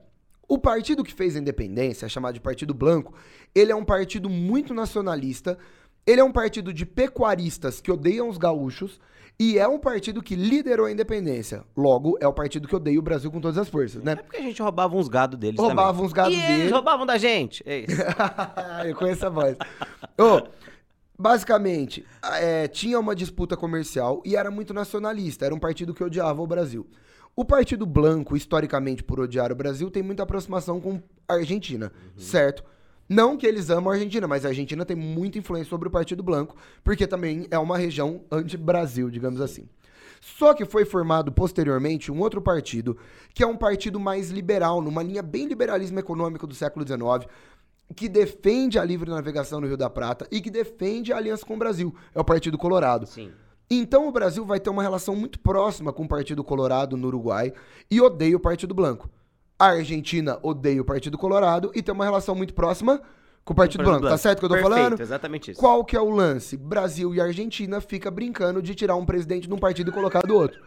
[0.49, 3.15] O partido que fez a independência, chamado de Partido Blanco,
[3.53, 5.59] ele é um partido muito nacionalista,
[6.07, 9.01] ele é um partido de pecuaristas que odeiam os gaúchos
[9.39, 11.63] e é um partido que liderou a independência.
[11.77, 14.13] Logo, é o partido que odeia o Brasil com todas as forças, né?
[14.13, 16.07] É porque a gente roubava uns gado deles Roubava também.
[16.07, 16.61] uns gado e dele.
[16.61, 17.63] eles roubavam da gente.
[17.67, 17.97] É isso.
[18.87, 19.57] Eu conheço a voz.
[20.19, 20.49] Ô,
[21.19, 22.05] basicamente,
[22.41, 25.45] é, tinha uma disputa comercial e era muito nacionalista.
[25.45, 26.87] Era um partido que odiava o Brasil.
[27.35, 32.65] O Partido Blanco, historicamente, por odiar o Brasil, tem muita aproximação com a Argentina, certo?
[33.09, 36.23] Não que eles amam a Argentina, mas a Argentina tem muita influência sobre o Partido
[36.23, 39.69] Blanco, porque também é uma região anti-Brasil, digamos assim.
[40.21, 42.97] Só que foi formado posteriormente um outro partido,
[43.33, 47.31] que é um partido mais liberal, numa linha bem liberalismo econômico do século XIX,
[47.95, 51.55] que defende a livre navegação no Rio da Prata e que defende a aliança com
[51.55, 51.95] o Brasil.
[52.15, 53.07] É o Partido Colorado.
[53.07, 53.31] Sim.
[53.71, 57.53] Então o Brasil vai ter uma relação muito próxima com o Partido Colorado no Uruguai
[57.91, 59.09] e odeia o Partido Branco.
[59.59, 63.01] A Argentina odeia o Partido Colorado e tem uma relação muito próxima
[63.45, 64.07] com o Partido Branco.
[64.07, 65.01] Tá certo o que eu tô Perfeito, falando?
[65.01, 65.61] exatamente isso.
[65.61, 66.57] Qual que é o lance?
[66.57, 70.35] Brasil e Argentina fica brincando de tirar um presidente de um partido e colocar do
[70.35, 70.61] outro.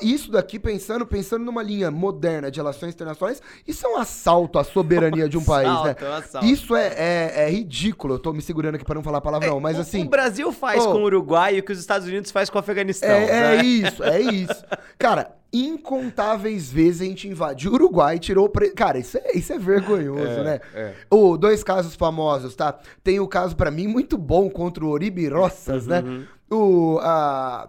[0.00, 4.64] Isso daqui, pensando, pensando numa linha moderna de relações internacionais, isso é um assalto à
[4.64, 5.90] soberania de um país, né?
[5.90, 6.46] Assalto, é um assalto.
[6.46, 8.14] Isso é, é- é ridículo.
[8.14, 10.04] Eu tô me segurando aqui pra não falar palavrão, mas O- assim.
[10.04, 10.92] O Brasil faz Ô.
[10.92, 13.08] com o Uruguai o que os Estados Unidos faz com o Afeganistão.
[13.10, 13.64] É, é né?
[13.64, 14.64] isso, é isso.
[14.98, 18.70] Cara, incontáveis vezes a gente invadiu o Uruguai e tirou o pre...
[18.70, 20.60] Cara, isso é, isso é vergonhoso, né?
[20.74, 20.94] é.
[21.10, 22.78] Ô, dois casos famosos, tá?
[23.02, 26.00] Tem o caso, pra mim, muito bom contra o Oribe Roças, né?
[26.00, 26.24] Uhum.
[26.50, 27.68] O, a-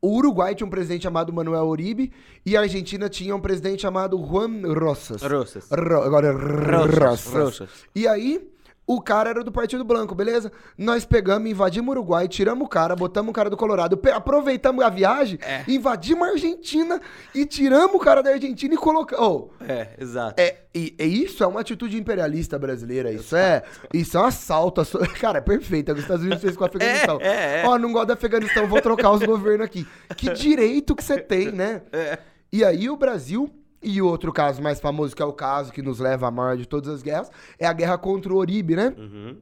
[0.00, 2.12] o Uruguai tinha um presidente chamado Manuel Oribe
[2.46, 5.22] e a Argentina tinha um presidente chamado Juan Rosas.
[5.22, 5.68] Rosas.
[5.70, 7.32] Ro- agora, Rosas, Rosas.
[7.34, 7.70] Rosas.
[7.94, 8.48] E aí,
[8.88, 10.50] o cara era do Partido Branco, beleza?
[10.76, 14.88] Nós pegamos, invadimos o Uruguai, tiramos o cara, botamos o cara do Colorado, aproveitamos a
[14.88, 15.62] viagem, É.
[15.68, 17.00] invadimos a Argentina
[17.34, 19.24] e tiramos o cara da Argentina e colocamos.
[19.24, 20.40] Oh, É, exato.
[20.40, 23.12] é, e, e isso é uma atitude imperialista brasileira.
[23.12, 24.82] Isso é, isso é um assalto.
[24.84, 25.90] so- Cara, é perfeito.
[25.90, 27.18] É o que os Estados Unidos fez com o Afeganistão.
[27.20, 27.66] É, é, é.
[27.66, 29.86] Ó, não gosto do Afeganistão, vou trocar os governos aqui.
[30.16, 31.82] Que direito que você tem, né?
[31.92, 32.18] É.
[32.50, 33.50] E aí o Brasil.
[33.82, 36.66] E outro caso mais famoso, que é o caso que nos leva à maior de
[36.66, 38.92] todas as guerras, é a guerra contra o Oribe, né?
[38.98, 39.36] Uhum.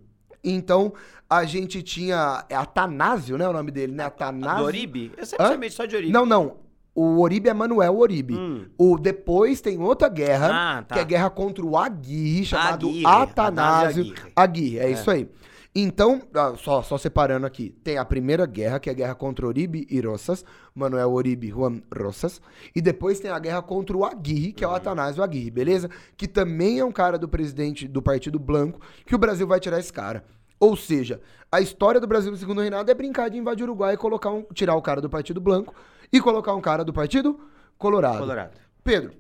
[0.45, 0.93] Então,
[1.29, 2.45] a gente tinha.
[2.49, 3.49] É Atanásio, né?
[3.49, 4.05] O nome dele, né?
[4.05, 4.59] Atanásio.
[4.59, 5.13] Do Oribe?
[5.17, 5.49] Eu sempre Hã?
[5.53, 6.13] chamei só de Oribe.
[6.13, 6.59] Não, não.
[6.95, 8.35] O Oribe é Manuel Oribe.
[8.35, 8.67] Hum.
[8.79, 10.95] O, depois tem outra guerra, Ah, tá.
[10.95, 14.33] que é a guerra contra o Aguirre, chamado Aguirre, Atanásio Aguirre.
[14.35, 14.79] Aguirre.
[14.79, 15.29] É, isso aí.
[15.79, 19.47] Então, ah, só, só separando aqui, tem a primeira guerra, que é a guerra contra
[19.47, 20.43] Oribe e Rosas,
[20.75, 22.41] Manuel Oribe e Juan Rosas,
[22.75, 24.77] e depois tem a guerra contra o Aguirre, que é o Uhum.
[24.77, 25.91] Atanásio Aguirre, beleza?
[26.17, 29.79] Que também é um cara do presidente do Partido Blanco, que o Brasil vai tirar
[29.79, 30.25] esse cara.
[30.59, 31.21] Ou seja,
[31.53, 34.31] a história do Brasil no segundo reinado é brincar de invadir o Uruguai e colocar
[34.31, 35.75] um, tirar o cara do Partido Blanco
[36.11, 37.39] e colocar um cara do Partido
[37.77, 38.21] Colorado.
[38.21, 38.59] Colorado.
[38.83, 39.13] Pedro,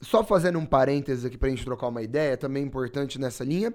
[0.00, 3.74] só fazendo um parênteses aqui pra gente trocar uma ideia, também importante nessa linha,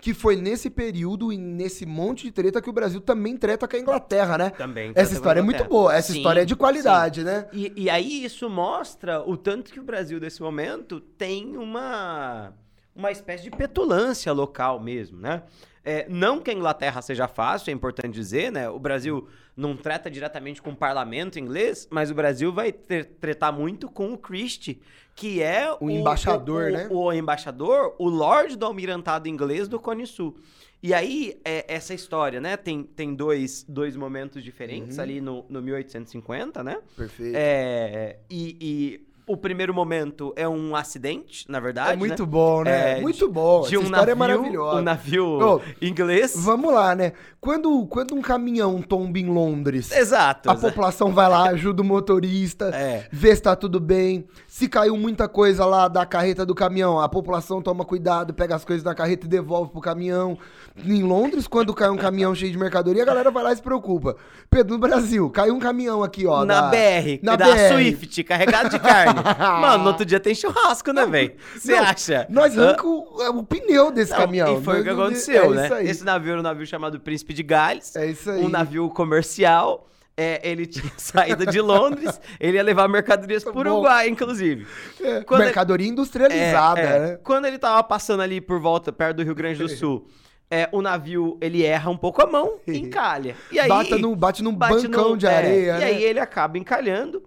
[0.00, 3.76] que foi nesse período e nesse monte de treta que o Brasil também treta com
[3.76, 4.50] a Inglaterra, né?
[4.50, 7.46] Também Essa história é muito boa, essa Sim, história é de qualidade, né?
[7.52, 12.52] E, e aí isso mostra o tanto que o Brasil, nesse momento, tem uma,
[12.94, 15.42] uma espécie de petulância local mesmo, né?
[15.84, 18.68] É, não que a Inglaterra seja fácil, é importante dizer, né?
[18.68, 23.88] O Brasil não trata diretamente com o parlamento inglês, mas o Brasil vai tretar muito
[23.88, 24.80] com o Christie,
[25.14, 26.88] que é O embaixador, o, né?
[26.90, 30.36] O embaixador, o Lorde do Almirantado Inglês do Cone Sul.
[30.82, 32.56] E aí, é, essa história, né?
[32.56, 35.02] Tem, tem dois, dois momentos diferentes Uhum.
[35.02, 36.78] ali no, no 1850, né?
[36.96, 37.36] Perfeito.
[37.36, 41.92] É, e, e o primeiro momento é um acidente, na verdade.
[41.92, 42.28] É muito né?
[42.28, 42.98] bom, né?
[42.98, 43.62] É, muito bom.
[43.62, 44.78] De Essa um história navio, é maravilhosa.
[44.78, 46.34] um navio Ô, inglês.
[46.36, 47.12] Vamos lá, né?
[47.40, 50.50] Quando, quando um caminhão tomba em Londres, Exato.
[50.50, 53.08] a população vai lá, ajuda o motorista, É.
[53.10, 54.26] vê se tá tudo bem.
[54.46, 58.64] Se caiu muita coisa lá da carreta do caminhão, a população toma cuidado, pega as
[58.64, 60.38] coisas da carreta e devolve pro caminhão.
[60.84, 63.62] Em Londres, quando cai um caminhão cheio de mercadoria, a galera vai lá e se
[63.62, 64.16] preocupa.
[64.48, 66.44] Pedro, no Brasil, caiu um caminhão aqui, ó.
[66.44, 67.68] na da- BR, na da BR.
[67.72, 69.11] Swift, carregado de carne.
[69.60, 71.34] Mano, no outro dia tem churrasco, né, velho?
[71.56, 72.26] Você acha?
[72.28, 74.58] Nós arrancamos o, o pneu desse Não, caminhão.
[74.58, 75.84] E foi o que aconteceu, é né?
[75.84, 77.94] Esse navio era um navio chamado Príncipe de Gales.
[77.96, 78.42] É isso aí.
[78.44, 79.88] Um navio comercial.
[80.14, 83.60] É, ele tinha saído de Londres, ele ia levar mercadorias pro Bom.
[83.60, 84.66] Uruguai, inclusive.
[85.00, 86.98] É, mercadoria industrializada, É, é.
[86.98, 87.18] né?
[87.24, 90.06] Quando ele tava passando ali por volta, perto do Rio Grande do Sul,
[90.50, 93.34] é, o navio, ele erra um pouco a mão e encalha.
[93.50, 95.84] E aí, Bata num- bate num bate bancão no- de é, areia, E né?
[95.86, 97.22] aí ele acaba encalhando.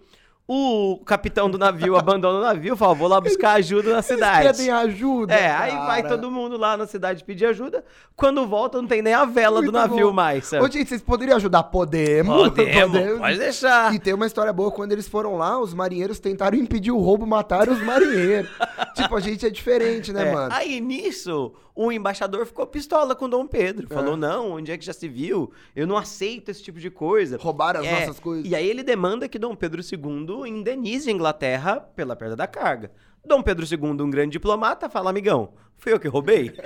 [0.48, 4.48] O capitão do navio abandona o navio, fala, vou lá buscar ajuda na cidade.
[4.56, 5.34] Pedem ajuda.
[5.34, 5.86] É, aí cara.
[5.86, 7.84] vai todo mundo lá na cidade pedir ajuda.
[8.16, 10.14] Quando volta, não tem nem a vela do Muito navio bom.
[10.14, 10.64] mais, sabe?
[10.64, 11.64] Ô, gente, vocês poderiam ajudar?
[11.64, 12.50] Podemos.
[12.50, 13.94] Podemos, pode deixar.
[13.96, 17.26] E tem uma história boa, quando eles foram lá, os marinheiros tentaram impedir o roubo,
[17.26, 18.52] mataram os marinheiros.
[18.94, 20.54] tipo, a gente é diferente, né, É, mano?
[20.54, 23.88] Aí nisso, o embaixador ficou pistola com Dom Pedro.
[23.88, 25.52] Falou: não, onde é que já se viu?
[25.76, 27.36] Eu não aceito esse tipo de coisa.
[27.38, 28.46] Roubaram as É, nossas coisas.
[28.50, 32.92] E aí ele demanda que Dom Pedro II indenize a Inglaterra pela perda da carga.
[33.24, 36.52] Dom Pedro II, um grande diplomata, fala: amigão, fui eu que roubei?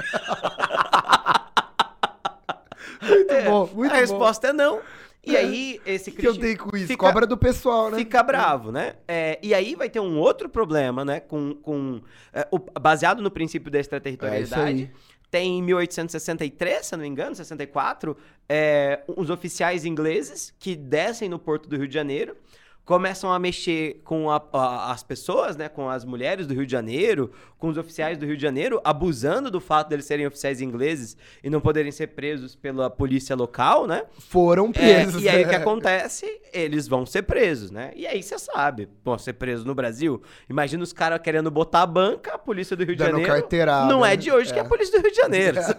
[3.01, 4.01] Muito bom, muito a bom.
[4.01, 4.81] resposta é não.
[5.25, 6.87] E aí, esse que eu tenho com isso?
[6.87, 7.97] fica- Cobra do pessoal, né?
[7.97, 8.95] Fica bravo, né?
[9.07, 11.19] É, e aí vai ter um outro problema, né?
[11.19, 12.01] Com, com,
[12.33, 14.91] é, o- baseado no princípio da É extraterritorialidade.
[15.31, 21.37] tem em 1863, se não me engano, 64, é, os oficiais ingleses que descem no
[21.39, 22.35] porto do Rio de Janeiro
[22.89, 26.71] começam a mexer com a- a- as pessoas, né, com as mulheres do Rio de
[26.71, 31.15] Janeiro, com os oficiais do Rio de Janeiro, abusando do fato deles serem oficiais ingleses
[31.43, 34.05] e não poderem ser presos pela polícia local, né?
[34.17, 35.21] Foram É, presos.
[35.21, 35.57] e aí o que né?
[35.57, 36.25] acontece?
[36.51, 37.91] Eles vão ser presos, né?
[37.95, 40.19] E aí você sabe, vão ser presos no Brasil.
[40.49, 43.87] Imagina os caras querendo botar a banca, a polícia do Rio de Dando Janeiro.
[43.87, 44.15] não é né?
[44.15, 45.59] de hoje que é a polícia do Rio de Janeiro.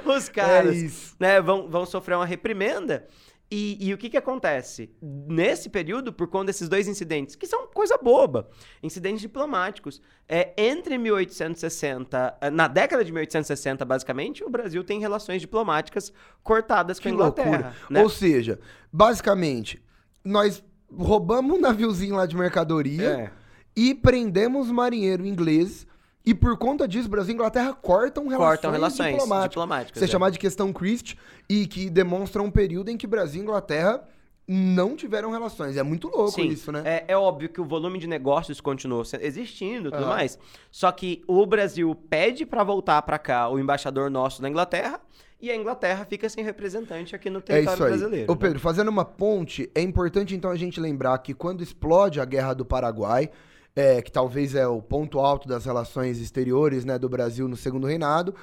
[0.06, 3.06] os caras É né, vão, vão sofrer uma reprimenda.
[3.52, 4.90] E, e o que que acontece?
[5.02, 8.48] Nesse período, por conta desses dois incidentes, que são coisa boba,
[8.80, 15.40] incidentes diplomáticos, é, entre 1860, eh, na década de 1860, basicamente, o Brasil tem relações
[15.40, 16.12] diplomáticas
[16.44, 17.50] cortadas com a Inglaterra.
[17.50, 17.74] loucura.
[17.90, 18.02] né?
[18.02, 18.60] Ou seja,
[18.92, 19.82] basicamente,
[20.24, 20.62] nós
[20.96, 23.30] roubamos um naviozinho lá de mercadoria É.
[23.76, 25.86] e prendemos marinheiro inglês.
[26.24, 29.50] E por conta disso, Brasil e Inglaterra cortam relações, Cortam relações diplomáticas.
[29.50, 29.98] diplomáticas.
[29.98, 30.08] Você é.
[30.08, 31.14] chamar de questão Christ
[31.48, 34.02] e que demonstra um período em que Brasil e Inglaterra
[34.46, 35.76] não tiveram relações.
[35.76, 36.82] É muito louco Sim, isso, né?
[36.84, 40.38] É, é óbvio que o volume de negócios continuou existindo e tudo mais.
[40.70, 45.00] Só que o Brasil pede pra voltar pra cá o embaixador nosso na Inglaterra
[45.40, 47.90] e a Inglaterra fica sem representante aqui no É território isso aí.
[47.90, 48.30] brasileiro.
[48.30, 48.40] Ô né?
[48.40, 52.52] Pedro, fazendo uma ponte, é importante então a gente lembrar que quando explode a Guerra
[52.52, 53.30] do Paraguai,
[53.74, 57.86] é, que talvez é o ponto alto das relações exteriores né, do Brasil no Segundo
[57.86, 58.34] Reinado,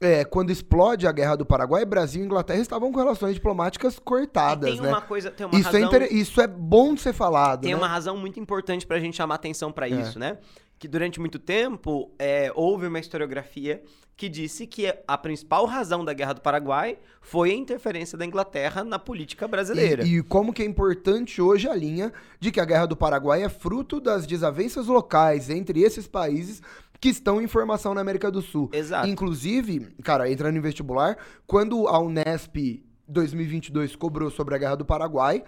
[0.00, 4.00] é, quando explode a Guerra do Paraguai, Brasil e Inglaterra estavam com relações diplomáticas E
[4.00, 4.88] cortadas, tem né?
[4.88, 7.72] uma coisa, tem uma Isso é, razão, inter- isso é bom de ser falado, tem
[7.72, 7.76] né?
[7.76, 9.90] uma razão muito importante pra gente chamar atenção pra É.
[9.90, 10.38] isso, né?
[10.78, 13.82] Que durante muito tempo é, houve uma historiografia
[14.16, 18.82] que disse que a principal razão da Guerra do Paraguai foi a interferência da Inglaterra
[18.82, 20.04] na política brasileira.
[20.04, 23.44] E, e como que é importante hoje a linha de que a Guerra do Paraguai
[23.44, 26.60] é fruto das desavenças locais entre esses países
[27.00, 28.68] que estão em formação na América do Sul.
[28.72, 29.06] Exato.
[29.06, 35.44] Inclusive, cara, entrando em vestibular, quando a Unesp 2022 cobrou sobre a Guerra do Paraguai,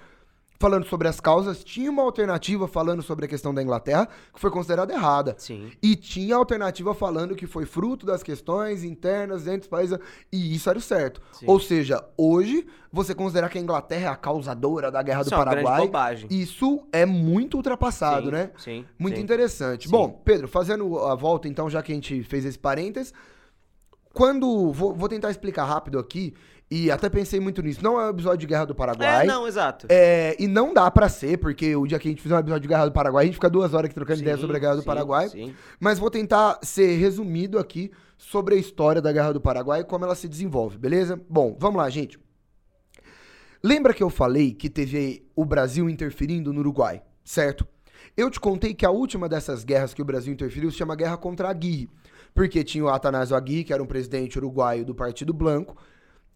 [0.61, 4.51] falando sobre as causas, tinha uma alternativa falando sobre a questão da Inglaterra, que foi
[4.51, 5.35] considerada errada.
[5.39, 5.73] Sim.
[5.83, 9.99] E tinha alternativa falando que foi fruto das questões internas entre os países.
[10.31, 11.23] E isso era o certo.
[11.33, 11.47] Sim.
[11.49, 15.37] Ou seja, hoje, você considerar que a Inglaterra é a causadora da Guerra Isso do
[15.37, 16.29] é grande Paraguai, bobagem.
[16.31, 18.51] isso é muito ultrapassado, Sim, né?
[18.59, 18.85] Sim.
[18.99, 19.23] Muito sim.
[19.23, 19.89] interessante.
[19.89, 23.15] Bom, Pedro, fazendo a volta, então, já que a gente fez esse parênteses,
[24.13, 24.71] quando.
[24.73, 26.35] Vou, vou tentar explicar rápido aqui,
[26.71, 27.83] e até pensei muito nisso.
[27.83, 29.25] Não é um episódio de Guerra do Paraguai.
[29.25, 29.87] É, não, exato.
[29.89, 32.63] É, e não dá pra ser, porque o dia que a gente fizer um episódio
[32.63, 34.61] de Guerra do Paraguai, a gente fica duas horas aqui trocando ideia Sim, sobre a
[34.61, 35.29] Guerra do sim, Paraguai.
[35.29, 35.55] sim.
[35.81, 40.05] Mas vou tentar ser resumido aqui sobre a história da Guerra do Paraguai e como
[40.05, 41.21] ela se desenvolve, beleza?
[41.29, 42.21] Bom, vamos lá, gente.
[43.63, 47.67] Lembra que eu falei que teve o Brasil interferindo no Uruguai, certo?
[48.17, 51.17] Eu te contei que a última dessas guerras que o Brasil interferiu se chama Guerra
[51.17, 51.91] contra a Aguirre,
[52.35, 55.77] porque tinha o Atanásio Aguirre, que era um presidente uruguaio do Partido Blanco,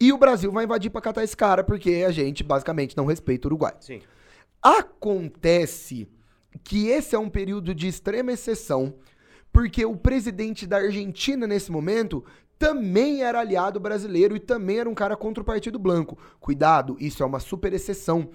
[0.01, 3.47] e o Brasil vai invadir pra catar esse cara, porque a gente basicamente não respeita
[3.47, 3.75] o Uruguai.
[3.81, 4.01] Sim.
[4.63, 6.09] Acontece
[6.63, 8.95] que esse é um período de extrema exceção,
[9.53, 12.25] porque o presidente da Argentina nesse momento
[12.59, 16.19] também era aliado brasileiro e também era um cara contra o Partido Branco.
[16.41, 18.31] Cuidado, isso é uma super exceção.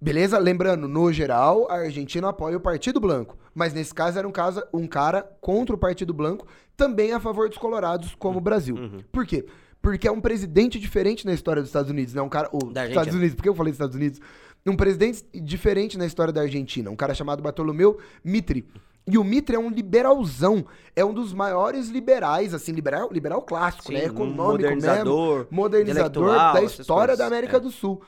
[0.00, 0.38] Beleza?
[0.38, 3.36] Lembrando, no geral, a Argentina apoia o Partido Branco.
[3.52, 7.48] Mas nesse caso era um, caso, um cara contra o Partido Branco, também a favor
[7.48, 8.76] dos colorados, como o Brasil.
[8.76, 9.00] Uhum.
[9.10, 9.44] Por quê?
[9.88, 12.20] Porque é um presidente diferente na história dos Estados Unidos, né?
[12.20, 12.50] Um cara.
[12.52, 13.14] Oh, Estados.
[13.14, 14.20] Unidos, por que eu falei Estados Unidos?
[14.66, 16.90] Um presidente diferente na história da Argentina.
[16.90, 18.68] Um cara chamado Bartolomeu Mitre.
[19.06, 20.66] E o Mitre é um liberalzão.
[20.94, 24.00] É um dos maiores liberais, assim, liberal, liberal clássico, né?
[24.00, 25.48] Sim, um Econômico modernizador, mesmo.
[25.50, 27.18] Modernizador da história coisas.
[27.18, 27.60] da América É.
[27.60, 28.02] do Sul.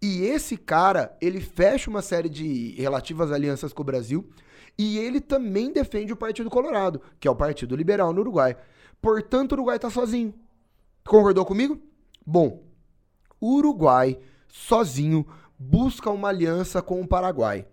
[0.00, 4.24] E esse cara, ele fecha uma série de relativas alianças com o Brasil
[4.78, 8.56] e ele também defende o Partido Colorado, que é o Partido Liberal no Uruguai.
[9.02, 10.32] Portanto, o Uruguai tá sozinho.
[11.08, 11.80] Concordou comigo?
[12.24, 12.62] Bom,
[13.40, 15.26] o Uruguai, sozinho,
[15.58, 17.66] busca uma aliança com o Paraguai.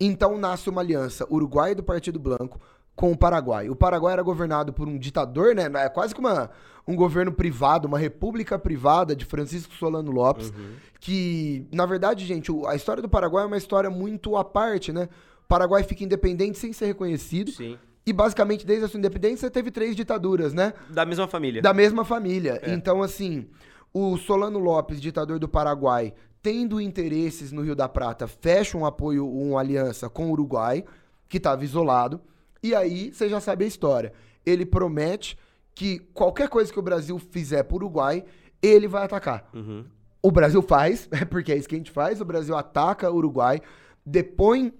[0.00, 2.58] Então nasce uma aliança Uruguai do Partido Branco
[2.96, 3.68] com o Paraguai.
[3.68, 5.70] O Paraguai era governado por um ditador, né?
[5.84, 6.50] É quase que uma,
[6.88, 10.50] um governo privado, uma república privada de Francisco Solano Lopes,
[10.98, 15.10] que, na verdade, gente, a história do Paraguai é uma história muito à parte, né?
[15.44, 17.50] O Paraguai fica independente sem ser reconhecido.
[17.50, 17.78] Sim.
[18.04, 20.74] E basicamente, desde a sua independência, teve três ditaduras, né?
[20.90, 21.62] Da mesma família.
[21.62, 22.60] Da mesma família.
[22.62, 22.74] É.
[22.74, 23.46] Então, assim,
[23.94, 29.28] o Solano Lopes, ditador do Paraguai, tendo interesses no Rio da Prata, fecha um apoio,
[29.28, 30.84] uma aliança com o Uruguai,
[31.28, 32.20] que estava isolado.
[32.60, 34.12] E aí, você já sabe a história.
[34.44, 35.38] Ele promete
[35.72, 38.24] que qualquer coisa que o Brasil fizer pro Uruguai,
[38.60, 39.48] ele vai atacar.
[39.54, 39.84] Uhum.
[40.20, 42.20] O Brasil faz, porque é isso que a gente faz.
[42.20, 43.60] O Brasil ataca o Uruguai,
[44.04, 44.72] depõe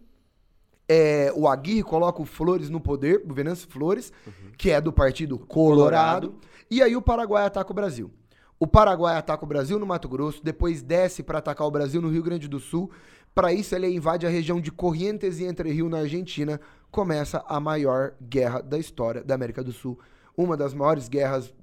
[0.92, 4.12] é, o Aguirre, coloca o Flores no poder, o Venâncio Flores,
[4.58, 6.28] que é do Partido Colorado.
[6.28, 6.34] Colorado.
[6.70, 8.10] E aí o Paraguai ataca o Brasil.
[8.60, 12.10] O Paraguai ataca o Brasil no Mato Grosso, depois desce para atacar o Brasil no
[12.10, 12.90] Rio Grande do Sul.
[13.34, 16.60] Para isso, ele invade a região de Corrientes e Entre Rio, na Argentina.
[16.90, 19.98] Começa a maior guerra da história da América do Sul.
[20.36, 21.54] Uma das maiores guerras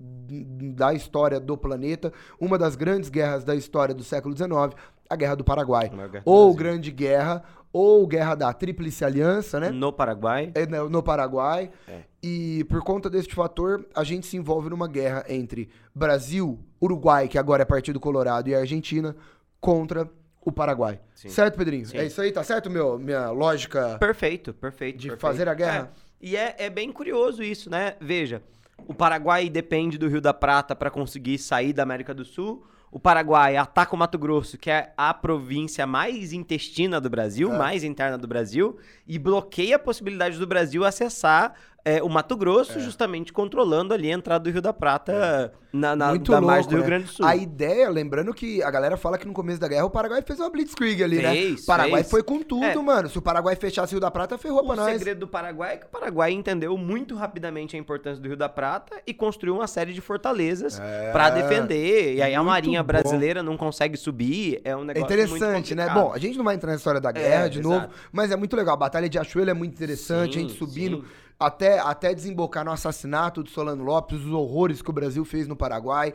[0.75, 2.11] da história do planeta.
[2.39, 4.75] Uma das grandes guerras da história do século XIX.
[5.09, 5.89] A Guerra do Paraguai.
[5.89, 6.53] Guerra do Ou.
[6.53, 9.69] Grande Guerra, ou Guerra da Tríplice Aliança, né?
[9.69, 10.51] No Paraguai.
[10.55, 11.71] É, no no Paraguai.
[11.87, 12.01] É.
[12.21, 17.37] E por conta deste fator, a gente se envolve numa guerra entre Brasil, Uruguai, que
[17.37, 19.15] agora é Partido Colorado, e Argentina,
[19.59, 20.09] contra
[20.41, 20.99] o Paraguai.
[21.13, 21.29] Sim.
[21.29, 21.85] Certo, Pedrinho?
[21.85, 21.97] Sim.
[21.97, 22.97] É isso aí, tá certo, meu?
[22.97, 23.97] Minha lógica.
[23.99, 24.97] Perfeito, perfeito.
[24.97, 25.21] De perfeito.
[25.21, 25.91] fazer a guerra.
[25.95, 27.95] É, E é, é bem curioso isso, né?
[28.01, 28.41] Veja,
[28.87, 32.65] o Paraguai depende do Rio da Prata para conseguir sair da América do Sul.
[32.91, 37.57] O Paraguai ataca o Mato Grosso, que é a província mais intestina do Brasil, É.
[37.57, 38.77] mais interna do Brasil,
[39.07, 41.53] e bloqueia a possibilidade do Brasil acessar
[41.97, 46.09] é, o Mato Grosso, justamente controlando ali a entrada do Rio da Prata na, na
[46.09, 46.85] Muito da margem do Rio né?
[46.87, 47.25] Grande do Sul.
[47.25, 50.39] A ideia, lembrando que a galera fala que no começo da guerra o Paraguai fez
[50.39, 51.31] uma blitzkrieg ali, né?
[51.31, 52.11] Fez, O Paraguai fez.
[52.11, 52.75] foi com tudo, É.
[52.75, 53.09] mano.
[53.09, 54.93] Se o Paraguai fechasse o Rio da Prata, ferrou pra O nós.
[54.93, 58.49] segredo do Paraguai é que o Paraguai entendeu muito rapidamente a importância do Rio da
[58.49, 61.11] Prata e construiu uma série de fortalezas É.
[61.11, 62.15] pra defender.
[62.15, 62.87] E aí a Marinha bom.
[62.87, 64.61] brasileira não consegue subir.
[64.63, 65.89] É um É negócio interessante, muito né?
[65.93, 67.69] Bom, a gente não vai entrar na história da guerra É, de exato.
[67.81, 68.73] novo, mas é muito legal.
[68.73, 71.03] A Batalha de Achuelo é muito interessante, a gente Sim, subindo sim.
[71.39, 75.55] Até, até desembocar no assassinato do Solano Lopes, os horrores que o Brasil fez no
[75.55, 76.13] Paraguai.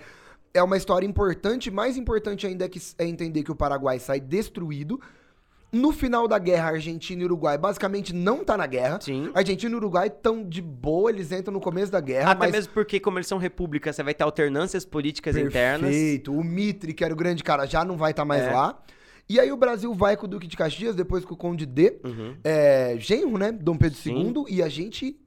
[0.52, 4.20] É uma história importante, mais importante ainda é, que, é entender que o Paraguai sai
[4.20, 5.00] destruído.
[5.72, 9.00] No final da guerra, Argentina e Uruguai basicamente não tá na guerra.
[9.00, 9.32] Sim.
[9.34, 12.30] Argentina e Uruguai estão de boa, eles entram no começo da guerra.
[12.30, 15.90] Até mas mesmo porque, como eles são repúblicas, você vai ter alternâncias políticas internas.
[15.90, 16.32] Perfeito.
[16.32, 18.52] O Mitre, que era o grande cara, já não vai estar mais É.
[18.52, 18.78] lá.
[19.28, 21.98] E aí o Brasil vai com o Duque de Caxias, depois com o Conde D,
[22.04, 22.36] Uhum.
[22.44, 23.50] é, genro, né?
[23.52, 24.32] Dom Pedro Sim.
[24.32, 25.18] II, e a gente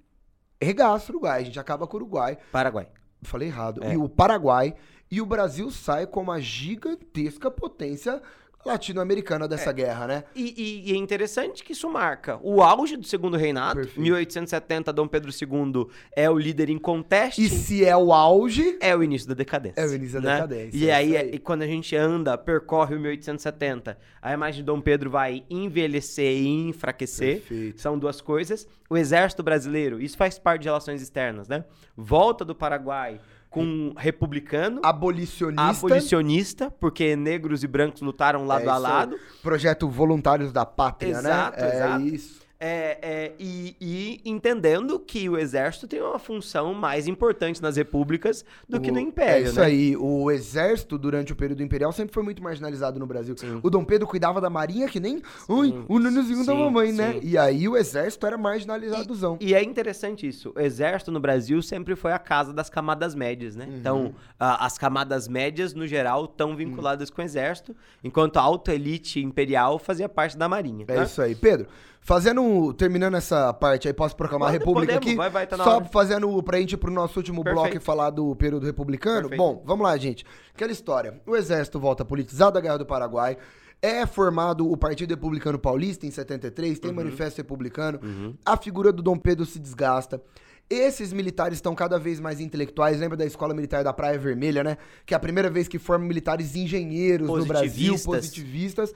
[0.61, 2.37] regaça o Uruguai, a gente acaba com o Uruguai.
[2.51, 2.87] Paraguai.
[3.23, 3.83] Falei errado.
[3.83, 3.93] É.
[3.93, 4.75] E o Paraguai.
[5.09, 8.21] E o Brasil sai como a gigantesca potência
[8.67, 10.23] latino-americana dessa guerra, né?
[10.35, 13.75] E, e- e é interessante que isso marca o auge do segundo reinado.
[13.79, 13.99] Perfeito.
[14.01, 17.43] 1870, Dom Pedro II é o líder em conteste.
[17.43, 19.81] E se é o auge, É o início da decadência.
[19.81, 20.35] É o início da né?
[20.35, 21.31] decadência, E é aí, aí.
[21.33, 26.37] e quando a gente anda, percorre o 1870, a imagem de Dom Pedro vai envelhecer
[26.37, 27.37] e enfraquecer.
[27.41, 27.81] Perfeito.
[27.81, 28.67] São duas coisas.
[28.89, 31.65] O exército brasileiro, isso faz parte de relações externas, né?
[31.95, 33.19] Volta do Paraguai
[33.49, 39.19] com um republicano, abolicionista, abolicionista, porque negros e brancos lutaram lado É a lado.
[39.41, 41.67] projeto Voluntários da Pátria, Exato, né?
[41.69, 42.05] É exato.
[42.05, 42.46] isso.
[42.59, 48.43] É, é, e, e entendendo que o exército tem uma função mais importante nas repúblicas
[48.67, 49.65] do que O- no império, É isso né?
[49.67, 49.95] aí.
[49.95, 53.35] O exército, durante o período imperial, sempre foi muito marginalizado no Brasil.
[53.37, 53.59] Sim.
[53.61, 57.13] O Dom Pedro cuidava da marinha que nem ui, o nenenzinho da sim, mamãe, né?
[57.13, 57.19] sim.
[57.21, 59.37] E aí o exército era marginalizadozão.
[59.39, 60.51] E é interessante isso.
[60.55, 63.65] O exército no Brasil sempre foi a casa das camadas médias, né?
[63.65, 63.77] Uhum.
[63.77, 68.73] Então, a- as camadas médias, no geral, estão vinculadas com o exército, enquanto a alta
[68.73, 70.85] elite imperial fazia parte da marinha.
[70.87, 71.03] É né?
[71.03, 71.35] isso aí.
[71.35, 71.67] Pedro,
[72.07, 75.15] fazendo terminando essa parte aí, posso proclamar a República podemos, aqui?
[75.17, 75.85] vai, vai, tá na Só hora.
[75.91, 77.83] fazendo pra gente ir pro nosso último bloco e Perfeito.
[77.83, 79.27] falar do período republicano.
[79.29, 79.37] Perfeito.
[79.37, 80.25] Bom, vamos lá, gente.
[80.55, 81.19] Aquela história.
[81.27, 83.37] O exército volta politizado da Guerra do Paraguai.
[83.81, 86.81] É formado o Partido Republicano Paulista em 73, Uhum.
[86.81, 87.99] tem manifesto republicano.
[88.45, 90.21] A figura do Dom Pedro se desgasta.
[90.69, 92.99] Esses militares estão cada vez mais intelectuais.
[93.01, 94.77] Lembra da Escola Militar da Praia Vermelha, né?
[95.05, 98.93] Que é a primeira vez que forma militares engenheiros no Brasil, Positivistas.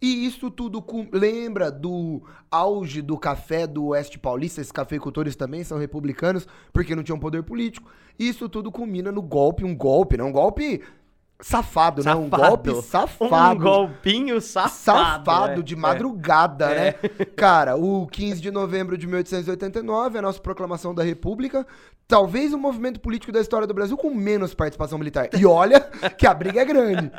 [0.00, 5.64] E isso tudo com- lembra do auge do café do Oeste Paulista, esses cafeicultores também
[5.64, 7.90] são republicanos, porque não tinham poder político.
[8.18, 10.82] Isso tudo culmina no golpe, um golpe, não um golpe
[11.40, 12.14] safado, né?
[12.14, 13.60] Um golpe safado.
[13.60, 15.24] Um golpinho safado.
[15.24, 15.76] Safado é, de é.
[15.76, 16.92] madrugada, né?
[17.36, 21.66] Cara, o 15 de novembro de 1889, a nossa proclamação da República,
[22.08, 25.28] talvez o movimento político da história do Brasil com menos participação militar.
[25.38, 27.10] E olha que a briga é grande.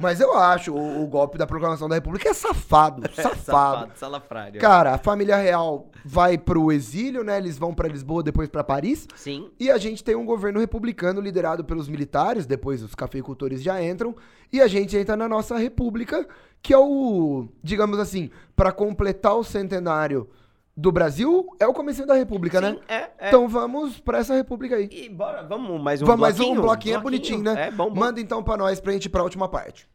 [0.00, 3.36] Mas eu acho, o, o golpe da proclamação da República é safado, safado.
[3.42, 4.60] Safado, salafrário.
[4.60, 7.38] Cara, a família real vai pro exílio, né?
[7.38, 9.06] Eles vão pra Lisboa, depois pra Paris.
[9.14, 9.50] Sim.
[9.58, 14.14] E a gente tem um governo republicano liderado pelos militares, depois os cafeicultores já entram,
[14.52, 16.26] e a gente entra na nossa república,
[16.62, 20.28] que é o, digamos assim, para completar o centenário
[20.76, 22.72] do Brasil, é o começo da república, né?
[22.72, 23.28] Sim, é, é.
[23.28, 24.88] Então vamos pra essa república aí.
[24.92, 26.58] E bora, vamos mais um vamos mais bloquinho?
[26.58, 27.68] um bloquinho, é bonitinho, né?
[27.68, 27.98] É, bom, bom.
[27.98, 29.88] Manda então pra nós, pra gente ir pra última parte.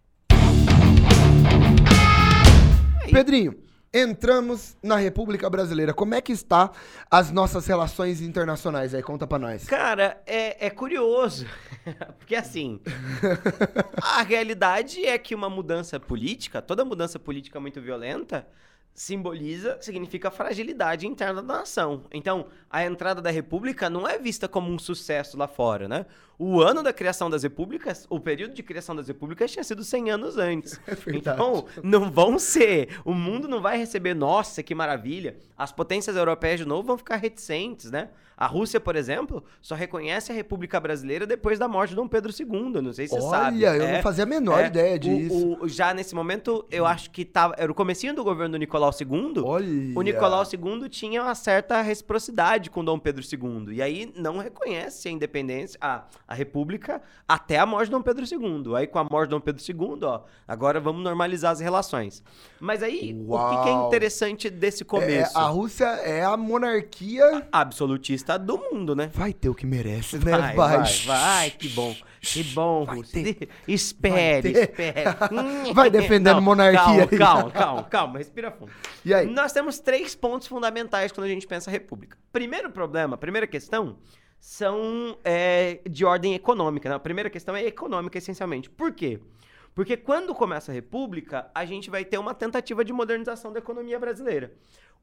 [3.11, 3.55] Pedrinho,
[3.93, 5.93] entramos na República Brasileira.
[5.93, 6.71] Como é que está
[7.11, 9.03] as nossas relações internacionais aí?
[9.03, 9.65] Conta pra nós.
[9.65, 11.45] Cara, é, é curioso.
[12.17, 12.79] Porque assim,
[14.01, 18.47] a realidade é que uma mudança política, toda mudança política muito violenta,
[18.93, 22.03] simboliza, significa fragilidade interna da nação.
[22.11, 26.05] Então, a entrada da república não é vista como um sucesso lá fora, né?
[26.37, 30.09] O ano da criação das repúblicas, o período de criação das repúblicas tinha sido 100
[30.11, 30.79] anos antes.
[30.87, 31.17] verdade.
[31.17, 35.37] então, não vão ser, o mundo não vai receber, nossa, que maravilha.
[35.57, 38.09] As potências europeias de novo vão ficar reticentes, né?
[38.35, 42.31] A Rússia, por exemplo, só reconhece a República Brasileira depois da morte de Dom Pedro
[42.35, 43.57] II, não sei se você sabe.
[43.63, 45.57] Olha, eu É, não fazia a menor é, ideia o- disso.
[45.61, 48.80] o- já nesse momento, eu acho que tava, era o comecinho do governo do Nicolau
[48.89, 49.41] II.
[49.43, 49.93] Olha.
[49.95, 53.75] O Nicolau II tinha uma certa reciprocidade com Dom Pedro II.
[53.75, 58.25] E aí não reconhece a independência, a, a República, até a morte de Dom Pedro
[58.25, 58.75] II.
[58.75, 62.23] Aí com a morte de Dom Pedro II, ó, agora vamos normalizar as relações.
[62.59, 63.87] Mas aí, o que que, é Uau.
[63.87, 65.37] interessante desse É, começo?
[65.37, 67.47] a Rússia é a monarquia.
[67.51, 69.09] Absolutista do mundo, né?
[69.13, 70.31] Vai ter o que merece, né?
[70.31, 71.95] Vai, vai, vai, que bom.
[72.21, 73.23] Que bom, Vai Rússia.
[73.23, 73.49] ter.
[73.67, 74.69] Espere, Vai ter.
[74.69, 75.03] espere.
[75.73, 78.70] Vai defendendo Não, monarquia Calma, calma, calma, calma, respira fundo.
[79.03, 79.27] E aí?
[79.27, 82.17] Nós temos três pontos fundamentais quando a gente pensa república.
[82.31, 83.97] Primeiro problema, primeira questão,
[84.39, 86.89] são é, de ordem econômica.
[86.89, 86.95] Né?
[86.95, 88.69] A primeira questão é econômica, essencialmente.
[88.69, 89.19] Por quê?
[89.73, 93.99] Porque quando começa a república, a gente vai ter uma tentativa de modernização da economia
[93.99, 94.51] brasileira.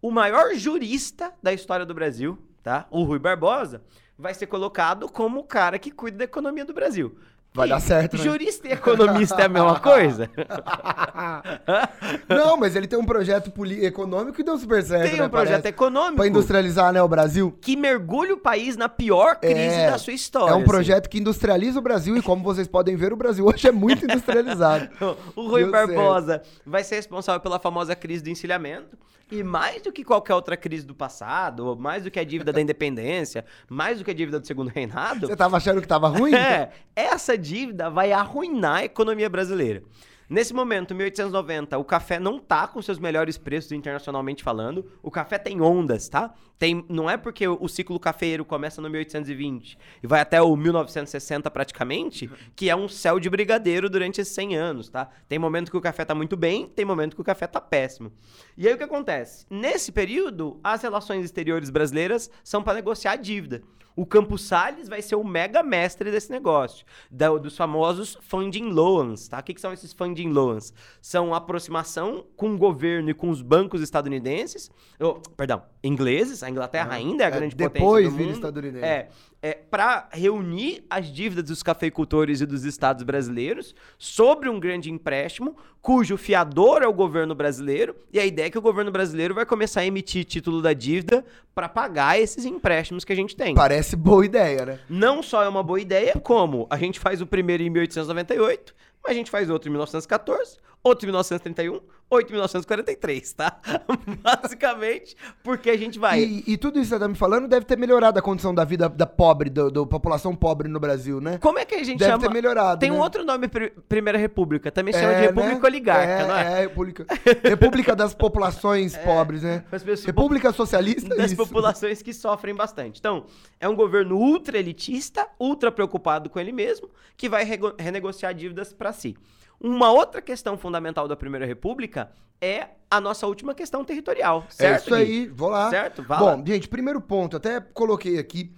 [0.03, 2.87] O maior jurista da história do Brasil, tá?
[2.91, 3.83] O Rui Barbosa,
[4.19, 7.17] vai ser colocado como o cara que cuida da economia do Brasil.
[7.55, 8.23] Vai E dar certo, né?
[8.23, 10.31] Jurista e economista é a mesma coisa?
[12.29, 15.51] Não, mas ele tem um projeto econômico e deu super certo, Tem né, um projeto
[15.63, 15.69] parece.
[15.69, 16.17] econômico.
[16.17, 17.57] Pra industrializar, né, o Brasil.
[17.61, 20.51] que mergulha o país na pior crise É, da sua história.
[20.53, 20.67] É um assim.
[20.67, 24.05] projeto que industrializa o Brasil e como vocês podem ver, o Brasil hoje é muito
[24.05, 24.89] industrializado.
[25.35, 28.97] O Rui Deu Barbosa vai ser responsável pela famosa crise do encilhamento.
[29.31, 32.61] E mais do que qualquer outra crise do passado, mais do que a dívida da
[32.63, 36.35] independência, mais do que a dívida do segundo reinado, Você tava achando que tava ruim?
[36.35, 39.83] é, essa dívida vai arruinar a economia brasileira.
[40.31, 44.85] Nesse momento, 1890, o café não tá com seus melhores preços internacionalmente falando.
[45.03, 46.35] O café tem ondas, tá?
[46.59, 51.51] Tem, não é porque o ciclo cafeeiro começa no 1820 e vai até o 1960
[51.51, 55.09] praticamente, que é um céu de brigadeiro durante esses 100 anos, tá?
[55.27, 58.13] Tem momento que o café tá muito bem, tem momento que o café tá péssimo.
[58.55, 59.47] E aí o que acontece?
[59.49, 63.63] Nesse período, as relações exteriores brasileiras são para negociar a dívida.
[64.01, 69.27] O Campos Salles vai ser o mega mestre desse negócio, da- dos famosos funding loans,
[69.27, 69.41] tá?
[69.41, 70.73] O que, que são esses funding loans?
[71.03, 74.71] São aproximação com o governo e com os bancos estadunidenses,
[75.01, 78.35] oh, perdão, ingleses, a Inglaterra ainda é a É, grande depois potência do vira mundo.
[78.37, 78.85] estadunidense.
[78.87, 79.09] É,
[79.41, 85.57] é para reunir as dívidas dos cafeicultores e dos estados brasileiros sobre um grande empréstimo,
[85.81, 89.47] cujo fiador é o governo brasileiro, e a ideia é que o governo brasileiro vai
[89.47, 91.25] começar a emitir título da dívida
[91.55, 93.55] para pagar esses empréstimos que a gente tem.
[93.55, 94.81] Parece boa ideia, né?
[94.89, 99.13] Não só é uma boa ideia, como a gente faz o primeiro em 1898, mas
[99.13, 101.81] a gente faz outro em 1914, outro em 1931,
[102.11, 103.61] 8.943, tá?
[104.23, 106.21] Basicamente, porque a gente vai.
[106.21, 108.65] E, e tudo isso que você tá me falando deve ter melhorado a condição da
[108.65, 111.39] vida da pobre, da, população pobre no Brasil, né?
[111.39, 112.23] Como é que a gente Deve chama?
[112.27, 113.01] ter melhorado, Tem um né?
[113.01, 114.71] outro nome, Pri- Primeira República.
[114.71, 115.67] Também chama de É, República né?
[115.67, 116.53] Oligarca, é, não é?
[116.53, 117.07] É, República,
[117.45, 119.65] República das populações pobres, né?
[120.05, 121.37] República Socialista, das isso.
[121.37, 122.99] populações que sofrem bastante.
[122.99, 123.27] Então,
[123.61, 127.45] é um governo ultra elitista, ultra preocupado com ele mesmo, que vai
[127.79, 129.17] renegociar dívidas para si.
[129.61, 134.81] Uma outra questão fundamental da Primeira República é a nossa última questão territorial, É certo?
[134.83, 135.03] isso Gui?
[135.03, 135.69] aí, vou lá.
[135.71, 136.05] Certo?
[136.09, 136.19] Lá.
[136.19, 138.53] Bom, gente, primeiro ponto, até coloquei aqui.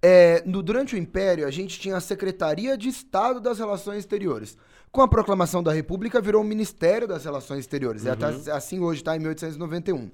[0.00, 4.56] é, no, durante o Império, a gente tinha a Secretaria de Estado das Relações Exteriores.
[4.92, 8.06] Com a proclamação da República, virou o Ministério das Relações Exteriores.
[8.06, 9.16] É até assim hoje, tá?
[9.16, 10.10] Em 1891.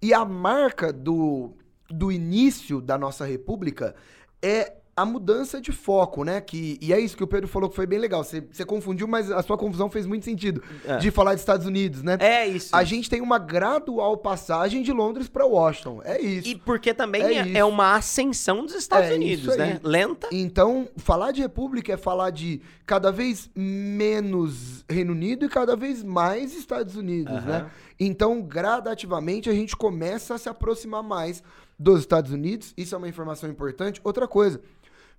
[0.00, 1.52] E a marca do,
[1.90, 3.94] do início da nossa República
[4.40, 6.40] é a mudança de foco, né?
[6.40, 8.22] Que, e é isso que o Pedro falou que foi bem legal.
[8.22, 10.62] Você, você confundiu, mas a sua confusão fez muito sentido.
[10.84, 10.98] É.
[10.98, 12.16] De falar de Estados Unidos, né?
[12.20, 12.74] É isso.
[12.74, 16.00] A gente tem uma gradual passagem de Londres para Washington.
[16.04, 16.48] É isso.
[16.48, 19.80] E porque também É é, é uma ascensão dos Estados É Unidos, né?
[19.82, 20.28] Lenta.
[20.30, 26.02] Então, falar de república é falar de cada vez menos Reino Unido e cada vez
[26.02, 27.46] mais Estados Unidos, Aham.
[27.46, 27.70] né?
[27.98, 31.42] Então, gradativamente, a gente começa a se aproximar mais
[31.78, 32.72] dos Estados Unidos.
[32.76, 34.00] Isso é uma informação importante.
[34.04, 34.60] Outra coisa,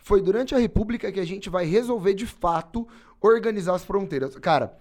[0.06, 2.88] foi durante a República que a gente vai resolver de fato
[3.20, 4.36] organizar as fronteiras.
[4.36, 4.78] Cara,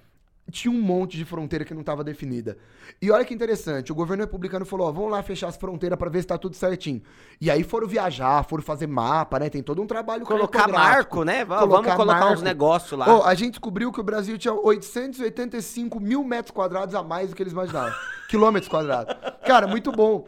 [0.51, 2.57] tinha um monte de fronteira que não estava definida.
[3.01, 6.11] E olha que interessante, o governo republicano falou, ó, vamos lá fechar as fronteiras para
[6.11, 7.03] ver se tá tudo certinho.
[7.41, 9.49] E aí foram viajar, foram fazer mapa, né?
[9.49, 11.45] Tem todo um trabalho Colocar marco, né?
[11.45, 12.35] Va- Colocar Vamos colocar marco.
[12.35, 13.27] uns negócios lá.
[13.27, 17.43] A gente descobriu que o Brasil tinha 885 mil metros quadrados a mais do que
[17.43, 17.93] eles imaginavam.
[18.29, 19.15] Quilômetros quadrados.
[19.47, 20.27] Cara, muito bom.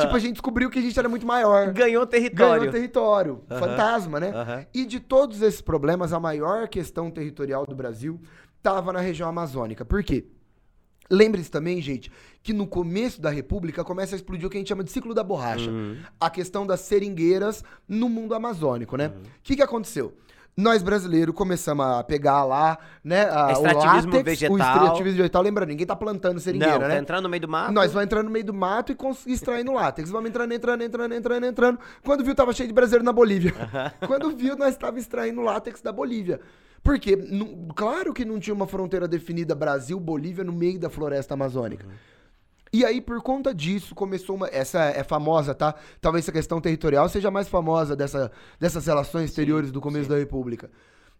[0.00, 1.72] tipo, a gente descobriu que a gente era muito maior.
[1.72, 2.60] Ganhou território.
[2.60, 3.42] Ganhou território.
[3.48, 4.30] Fantasma, né?
[4.30, 4.66] Aham.
[4.74, 8.20] E de todos esses problemas, a maior questão territorial do Brasil
[8.60, 9.84] estava na região amazônica.
[9.84, 10.26] Por quê?
[11.10, 14.68] Lembre-se também, gente, que no começo da República começa a explodir o que a gente
[14.68, 15.68] chama de ciclo da borracha.
[15.68, 15.96] Uhum.
[16.20, 19.08] A questão das seringueiras no mundo amazônico, né?
[19.08, 20.14] O que, que aconteceu?
[20.56, 23.22] Nós brasileiros começamos a pegar lá, né?
[23.30, 24.54] a- Extrativismo o látex, vegetal.
[24.56, 25.42] O extrativismo vegetal.
[25.42, 26.94] Lembrando, ninguém tá plantando seringueira, Não, né?
[26.96, 27.72] tá entrando no meio do mato.
[27.72, 28.92] Nós vamos entrando no meio do mato
[29.26, 30.10] e extraindo látex.
[30.10, 31.78] Vamos entrando, entrando, entrando, entrando, entrando.
[32.04, 33.52] Quando viu, tava cheio de brasileiro na Bolívia.
[34.06, 36.40] Quando viu, nós estava extraindo látex da Bolívia.
[36.82, 41.86] Porque, nu- claro que não tinha uma fronteira definida Brasil-Bolívia no meio da floresta amazônica.
[42.72, 44.48] E aí, por conta disso, começou uma.
[44.48, 45.74] Essa é famosa, tá?
[46.00, 50.70] Talvez essa questão territorial seja mais famosa dessa, dessas relações exteriores do começo da República.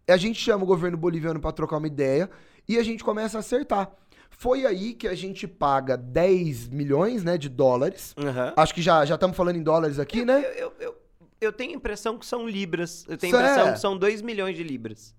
[0.07, 2.29] A gente chama o governo boliviano para trocar uma ideia
[2.67, 3.91] e a gente começa a acertar.
[4.29, 8.15] Foi aí que a gente paga 10 milhões né, de dólares.
[8.17, 8.53] Aham.
[8.55, 10.39] Acho que já estamos falando em dólares aqui, né?
[10.39, 10.95] Eu, eu, eu,
[11.41, 13.05] eu tenho a impressão que são libras.
[13.09, 13.73] Eu tenho a impressão é.
[13.73, 15.13] que são 2 milhões de libras.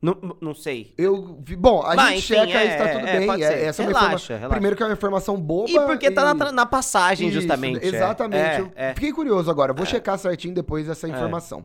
[0.00, 0.94] Não, não sei.
[0.96, 3.42] Eu vi, bom, a Mas, gente enfim, checa é, isso, tá tudo é, bem.
[3.44, 4.48] É, essa é uma Relaxa, informa- relaxa.
[4.50, 5.70] Primeiro que é uma informação boba.
[5.70, 7.84] E porque tá na, na passagem, Isso, justamente.
[7.84, 7.88] é.
[7.88, 8.72] Exatamente.
[8.76, 8.94] É, é.
[8.94, 9.72] Fiquei curioso agora.
[9.72, 11.64] Vou checar certinho depois essa informação.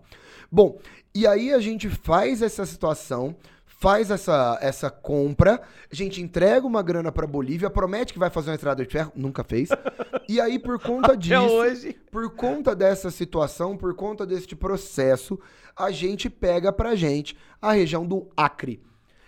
[0.52, 0.80] Bom,
[1.14, 3.36] e aí a gente faz essa situação,
[3.84, 5.62] faz essa, essa compra,
[5.92, 9.12] a gente entrega uma grana pra Bolívia, promete que vai fazer uma entrada de ferro,
[9.14, 9.68] nunca fez.
[10.30, 11.94] e aí, por conta disso, hoje.
[12.10, 15.38] por conta dessa situação, por conta deste processo,
[15.76, 18.82] a gente pega pra gente a região do Acre.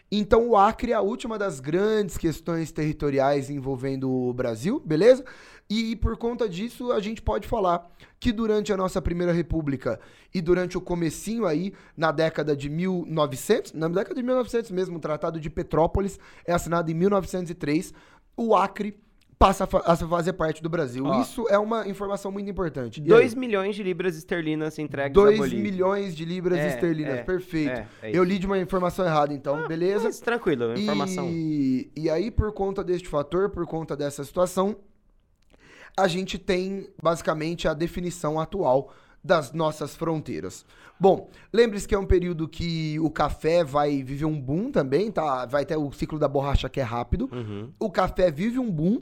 [0.10, 5.26] Então, o Acre é a última das grandes questões territoriais envolvendo o Brasil, beleza?
[5.70, 7.90] E por conta disso, a gente pode falar
[8.20, 10.00] que durante a nossa primeira república
[10.34, 15.00] e durante o comecinho aí, na década de 1900, na década de 1900 mesmo, o
[15.00, 17.94] Tratado de Petrópolis é assinado em 1903,
[18.38, 19.00] o Acre
[19.40, 21.04] passa a, fa- a fazer parte do Brasil.
[21.06, 21.22] Ó.
[21.22, 23.02] Isso é uma informação muito importante.
[23.02, 25.64] 2 milhões de libras esterlinas entregues à 2 Bolívia.
[25.64, 27.70] milhões de libras É, esterlinas, é, perfeito.
[27.72, 30.06] é, é Eu li de uma informação errada, então, beleza?
[30.06, 31.28] Mas tranquilo, é informação.
[31.30, 34.76] E, e aí, por conta deste fator, por conta dessa situação,
[35.98, 38.94] a gente tem basicamente a definição atual
[39.24, 40.66] das nossas fronteiras.
[41.00, 45.46] Bom, lembre-se que é um período que o café vai viver um boom também, tá?
[45.46, 47.30] Vai ter o ciclo da borracha que é rápido.
[47.32, 47.72] Uhum.
[47.80, 49.02] O café vive um boom.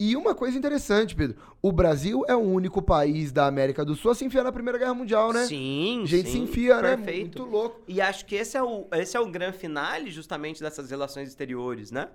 [0.00, 4.12] E uma coisa interessante, Pedro, o Brasil é o único país da América do Sul
[4.12, 5.44] a se enfiar na Primeira Guerra Mundial, né?
[5.46, 6.96] Sim, A gente sim, se enfia, né?
[6.96, 7.40] Perfeito.
[7.40, 7.82] Muito louco.
[7.86, 11.90] E acho que esse é o, esse é o grande finale justamente dessas relações exteriores,
[11.90, 12.08] né?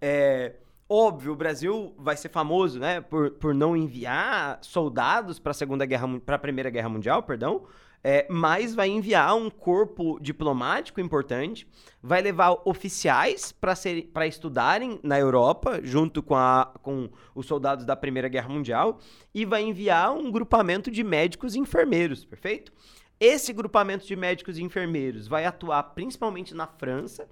[0.00, 0.54] É,
[0.88, 5.84] óbvio, o Brasil vai ser famoso, né, por, por não enviar soldados para a Segunda
[5.84, 7.64] Guerra, para a Primeira Guerra Mundial, perdão.
[8.02, 11.66] É, mas vai enviar um corpo diplomático importante,
[12.00, 18.28] vai levar oficiais para estudarem na Europa, junto com, a, com os soldados da Primeira
[18.28, 19.00] Guerra Mundial,
[19.34, 22.72] e vai enviar um grupamento de médicos e enfermeiros, perfeito?
[23.18, 27.28] Esse grupamento de médicos e enfermeiros vai atuar principalmente na França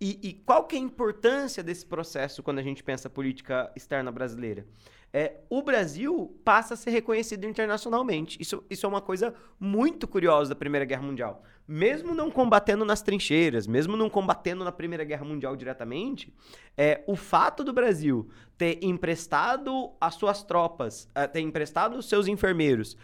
[0.00, 4.10] E, e qual que é a importância desse processo quando a gente pensa política externa
[4.10, 4.66] brasileira?
[5.12, 8.36] É, o Brasil passa a ser reconhecido internacionalmente.
[8.40, 11.44] Isso, isso é uma coisa muito curiosa da Primeira Guerra Mundial.
[11.66, 16.32] Mesmo não combatendo nas trincheiras, mesmo não combatendo na Primeira Guerra Mundial diretamente,
[16.76, 22.28] é, o fato do Brasil ter emprestado as suas tropas, é, ter emprestado os seus
[22.28, 22.96] enfermeiros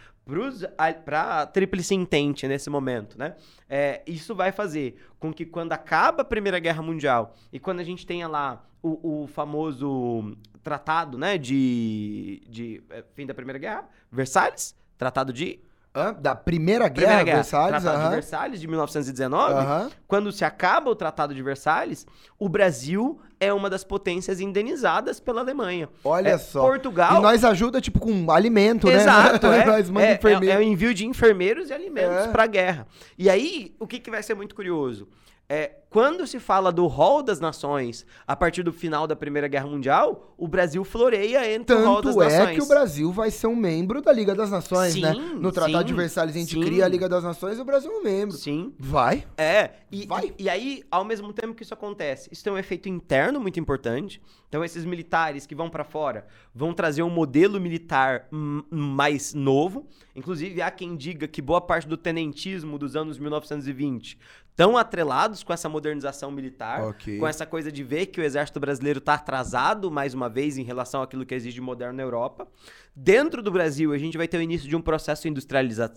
[1.03, 3.35] para a Tríplice Entente nesse momento, né?
[3.67, 7.83] É, isso vai fazer com que quando acaba a Primeira Guerra Mundial e quando a
[7.83, 13.89] gente tenha lá o, o famoso tratado, né, de, de é, fim da Primeira Guerra,
[14.11, 15.59] Versalhes, tratado de
[15.93, 16.13] Hã?
[16.13, 20.95] Da Primeira Guerra, Primeira Guerra Versalhes, Tratado de Versalhes de 1919, quando se acaba o
[20.95, 22.07] Tratado de Versalhes,
[22.39, 25.89] o Brasil é uma das potências indenizadas pela Alemanha.
[26.03, 26.61] Olha é, só.
[26.61, 27.17] Portugal.
[27.17, 29.61] E nós ajuda tipo com alimento, Exato, né?
[29.81, 30.53] É, manda é, enfermeiro.
[30.53, 32.27] é, é o envio de enfermeiros e alimentos É.
[32.27, 32.87] para a guerra.
[33.17, 35.07] E aí, o que, que vai ser muito curioso?
[35.53, 39.67] É, quando se fala do rol das nações a partir do final da Primeira Guerra
[39.67, 42.55] Mundial, o Brasil floreia entre o rol das Tanto é nações.
[42.57, 45.11] que o Brasil vai ser um membro da Liga das Nações, Sim, né?
[45.11, 46.61] No Tratado sim, de Versalhes a gente sim.
[46.61, 48.37] cria a Liga das Nações e o Brasil é um membro.
[48.37, 48.73] Sim.
[48.79, 49.27] Vai.
[49.37, 50.33] É, e, Vai.
[50.39, 53.59] e, e aí, ao mesmo tempo que isso acontece, isso tem um efeito interno muito
[53.59, 54.21] importante.
[54.47, 56.25] Então, esses militares que vão pra fora
[56.55, 59.85] vão trazer um modelo militar mais novo.
[60.15, 64.17] Inclusive, há quem diga que boa parte do tenentismo dos anos 1920
[64.51, 67.17] estão atrelados com essa modernização militar, Ok.
[67.17, 70.63] com essa coisa de ver que o exército brasileiro está atrasado, mais uma vez, em
[70.63, 72.47] relação àquilo que existe de moderno na Europa.
[72.95, 75.93] Dentro do Brasil, a gente vai ter o início de um processo industrializa-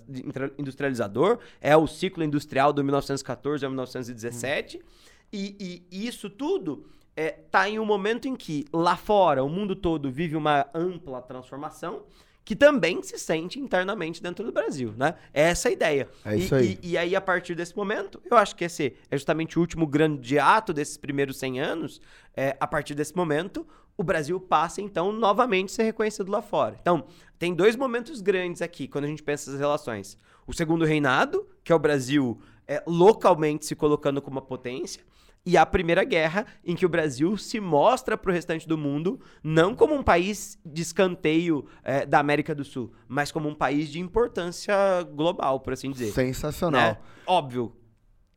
[0.57, 4.81] industrializador, é o ciclo industrial do 1914 ao 1917,
[5.33, 6.87] e, e isso tudo
[7.17, 12.05] está em um momento em que lá fora, o mundo todo vive uma ampla transformação,
[12.45, 15.15] que também se sente internamente dentro do Brasil, né?
[15.33, 16.09] É essa a ideia.
[16.25, 16.79] É E- isso aí.
[16.83, 19.87] E, e aí, a partir desse momento, eu acho que esse é justamente o último
[19.87, 22.01] grande ato desses primeiros 100 anos.
[22.37, 23.67] É, a partir desse momento,
[23.97, 26.77] o Brasil passa, então, novamente a ser reconhecido lá fora.
[26.81, 27.05] Então,
[27.39, 30.19] tem dois momentos grandes aqui, quando a gente pensa essas relações.
[30.47, 32.39] O segundo reinado, que é o Brasil
[32.69, 35.03] é, localmente se colocando como uma potência,
[35.47, 39.21] e a Primeira Guerra, em que o Brasil se mostra para o restante do mundo
[39.43, 43.89] não como um país de escanteio é, da América do Sul, mas como um país
[43.91, 44.75] de importância
[45.15, 46.13] global, por assim dizer.
[46.13, 46.81] Sensacional.
[46.81, 46.97] Né?
[47.27, 47.73] Óbvio,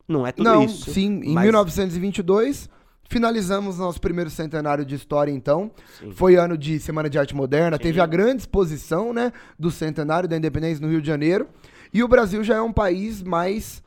[0.06, 0.90] não é tudo Não, isso.
[0.90, 2.68] sim, em mas- 1922
[3.10, 5.70] finalizamos nosso primeiro centenário de história, então.
[5.98, 6.10] Sim.
[6.12, 7.82] Foi ano de Semana de Arte Moderna, Sim.
[7.84, 11.48] teve a grande exposição, né, do centenário da independência no Rio de Janeiro.
[11.92, 13.82] E o Brasil já é um país mais,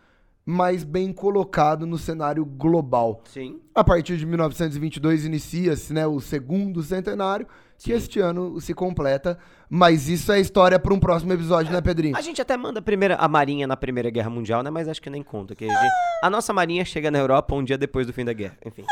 [0.45, 3.21] mais bem colocado no cenário global.
[3.25, 3.59] Sim.
[3.75, 7.45] A partir de 1922 inicia-se né, o segundo centenário,
[7.77, 7.93] que Sim.
[7.93, 9.37] este ano se completa.
[9.69, 12.17] Mas isso é história para um próximo episódio, né, Pedrinho?
[12.17, 14.69] A gente até manda a, primeira, a Marinha na Primeira Guerra Mundial, né?
[14.69, 15.55] Mas acho que nem conta.
[15.55, 18.33] Que a, gente- a nossa Marinha chega na Europa um dia depois do fim da
[18.33, 18.57] guerra.
[18.65, 18.83] Enfim.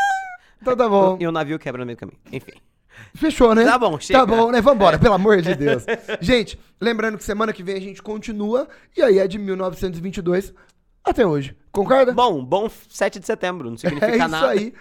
[0.61, 1.17] Então tá bom.
[1.19, 2.17] E o navio quebra no meio do caminho.
[2.31, 2.53] Enfim.
[3.15, 3.63] Fechou, né?
[3.65, 4.19] Tá bom, chega.
[4.19, 4.61] Tá bom, né?
[4.61, 5.85] Vambora, pelo amor de Deus.
[6.21, 8.67] Gente, lembrando que semana que vem a gente continua.
[8.95, 10.53] E aí é de 1922
[11.09, 11.55] até hoje.
[11.71, 12.11] Concorda?
[12.13, 13.69] Bom, bom 7 de setembro.
[13.69, 14.49] Não significa é isso nada.
[14.49, 14.73] aí.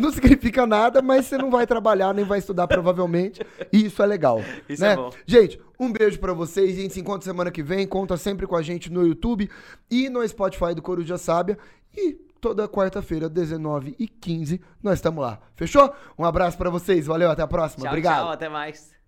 [0.00, 3.40] Não significa nada, mas você não vai trabalhar, nem vai estudar provavelmente.
[3.72, 4.42] E isso é legal.
[4.68, 4.92] Isso né?
[4.92, 5.10] é bom.
[5.26, 6.76] Gente, um beijo pra vocês.
[6.76, 7.86] A gente se encontra semana que vem.
[7.86, 9.50] Conta sempre com a gente no YouTube
[9.90, 11.58] e no Spotify do Coruja Sábia.
[11.96, 15.38] E toda quarta-feira, 19 e 15 nós estamos lá.
[15.54, 15.92] Fechou?
[16.18, 17.06] Um abraço pra vocês.
[17.06, 17.84] Valeu, até a próxima.
[17.84, 18.22] Tchau, Obrigado.
[18.22, 18.30] tchau.
[18.30, 19.01] Até mais.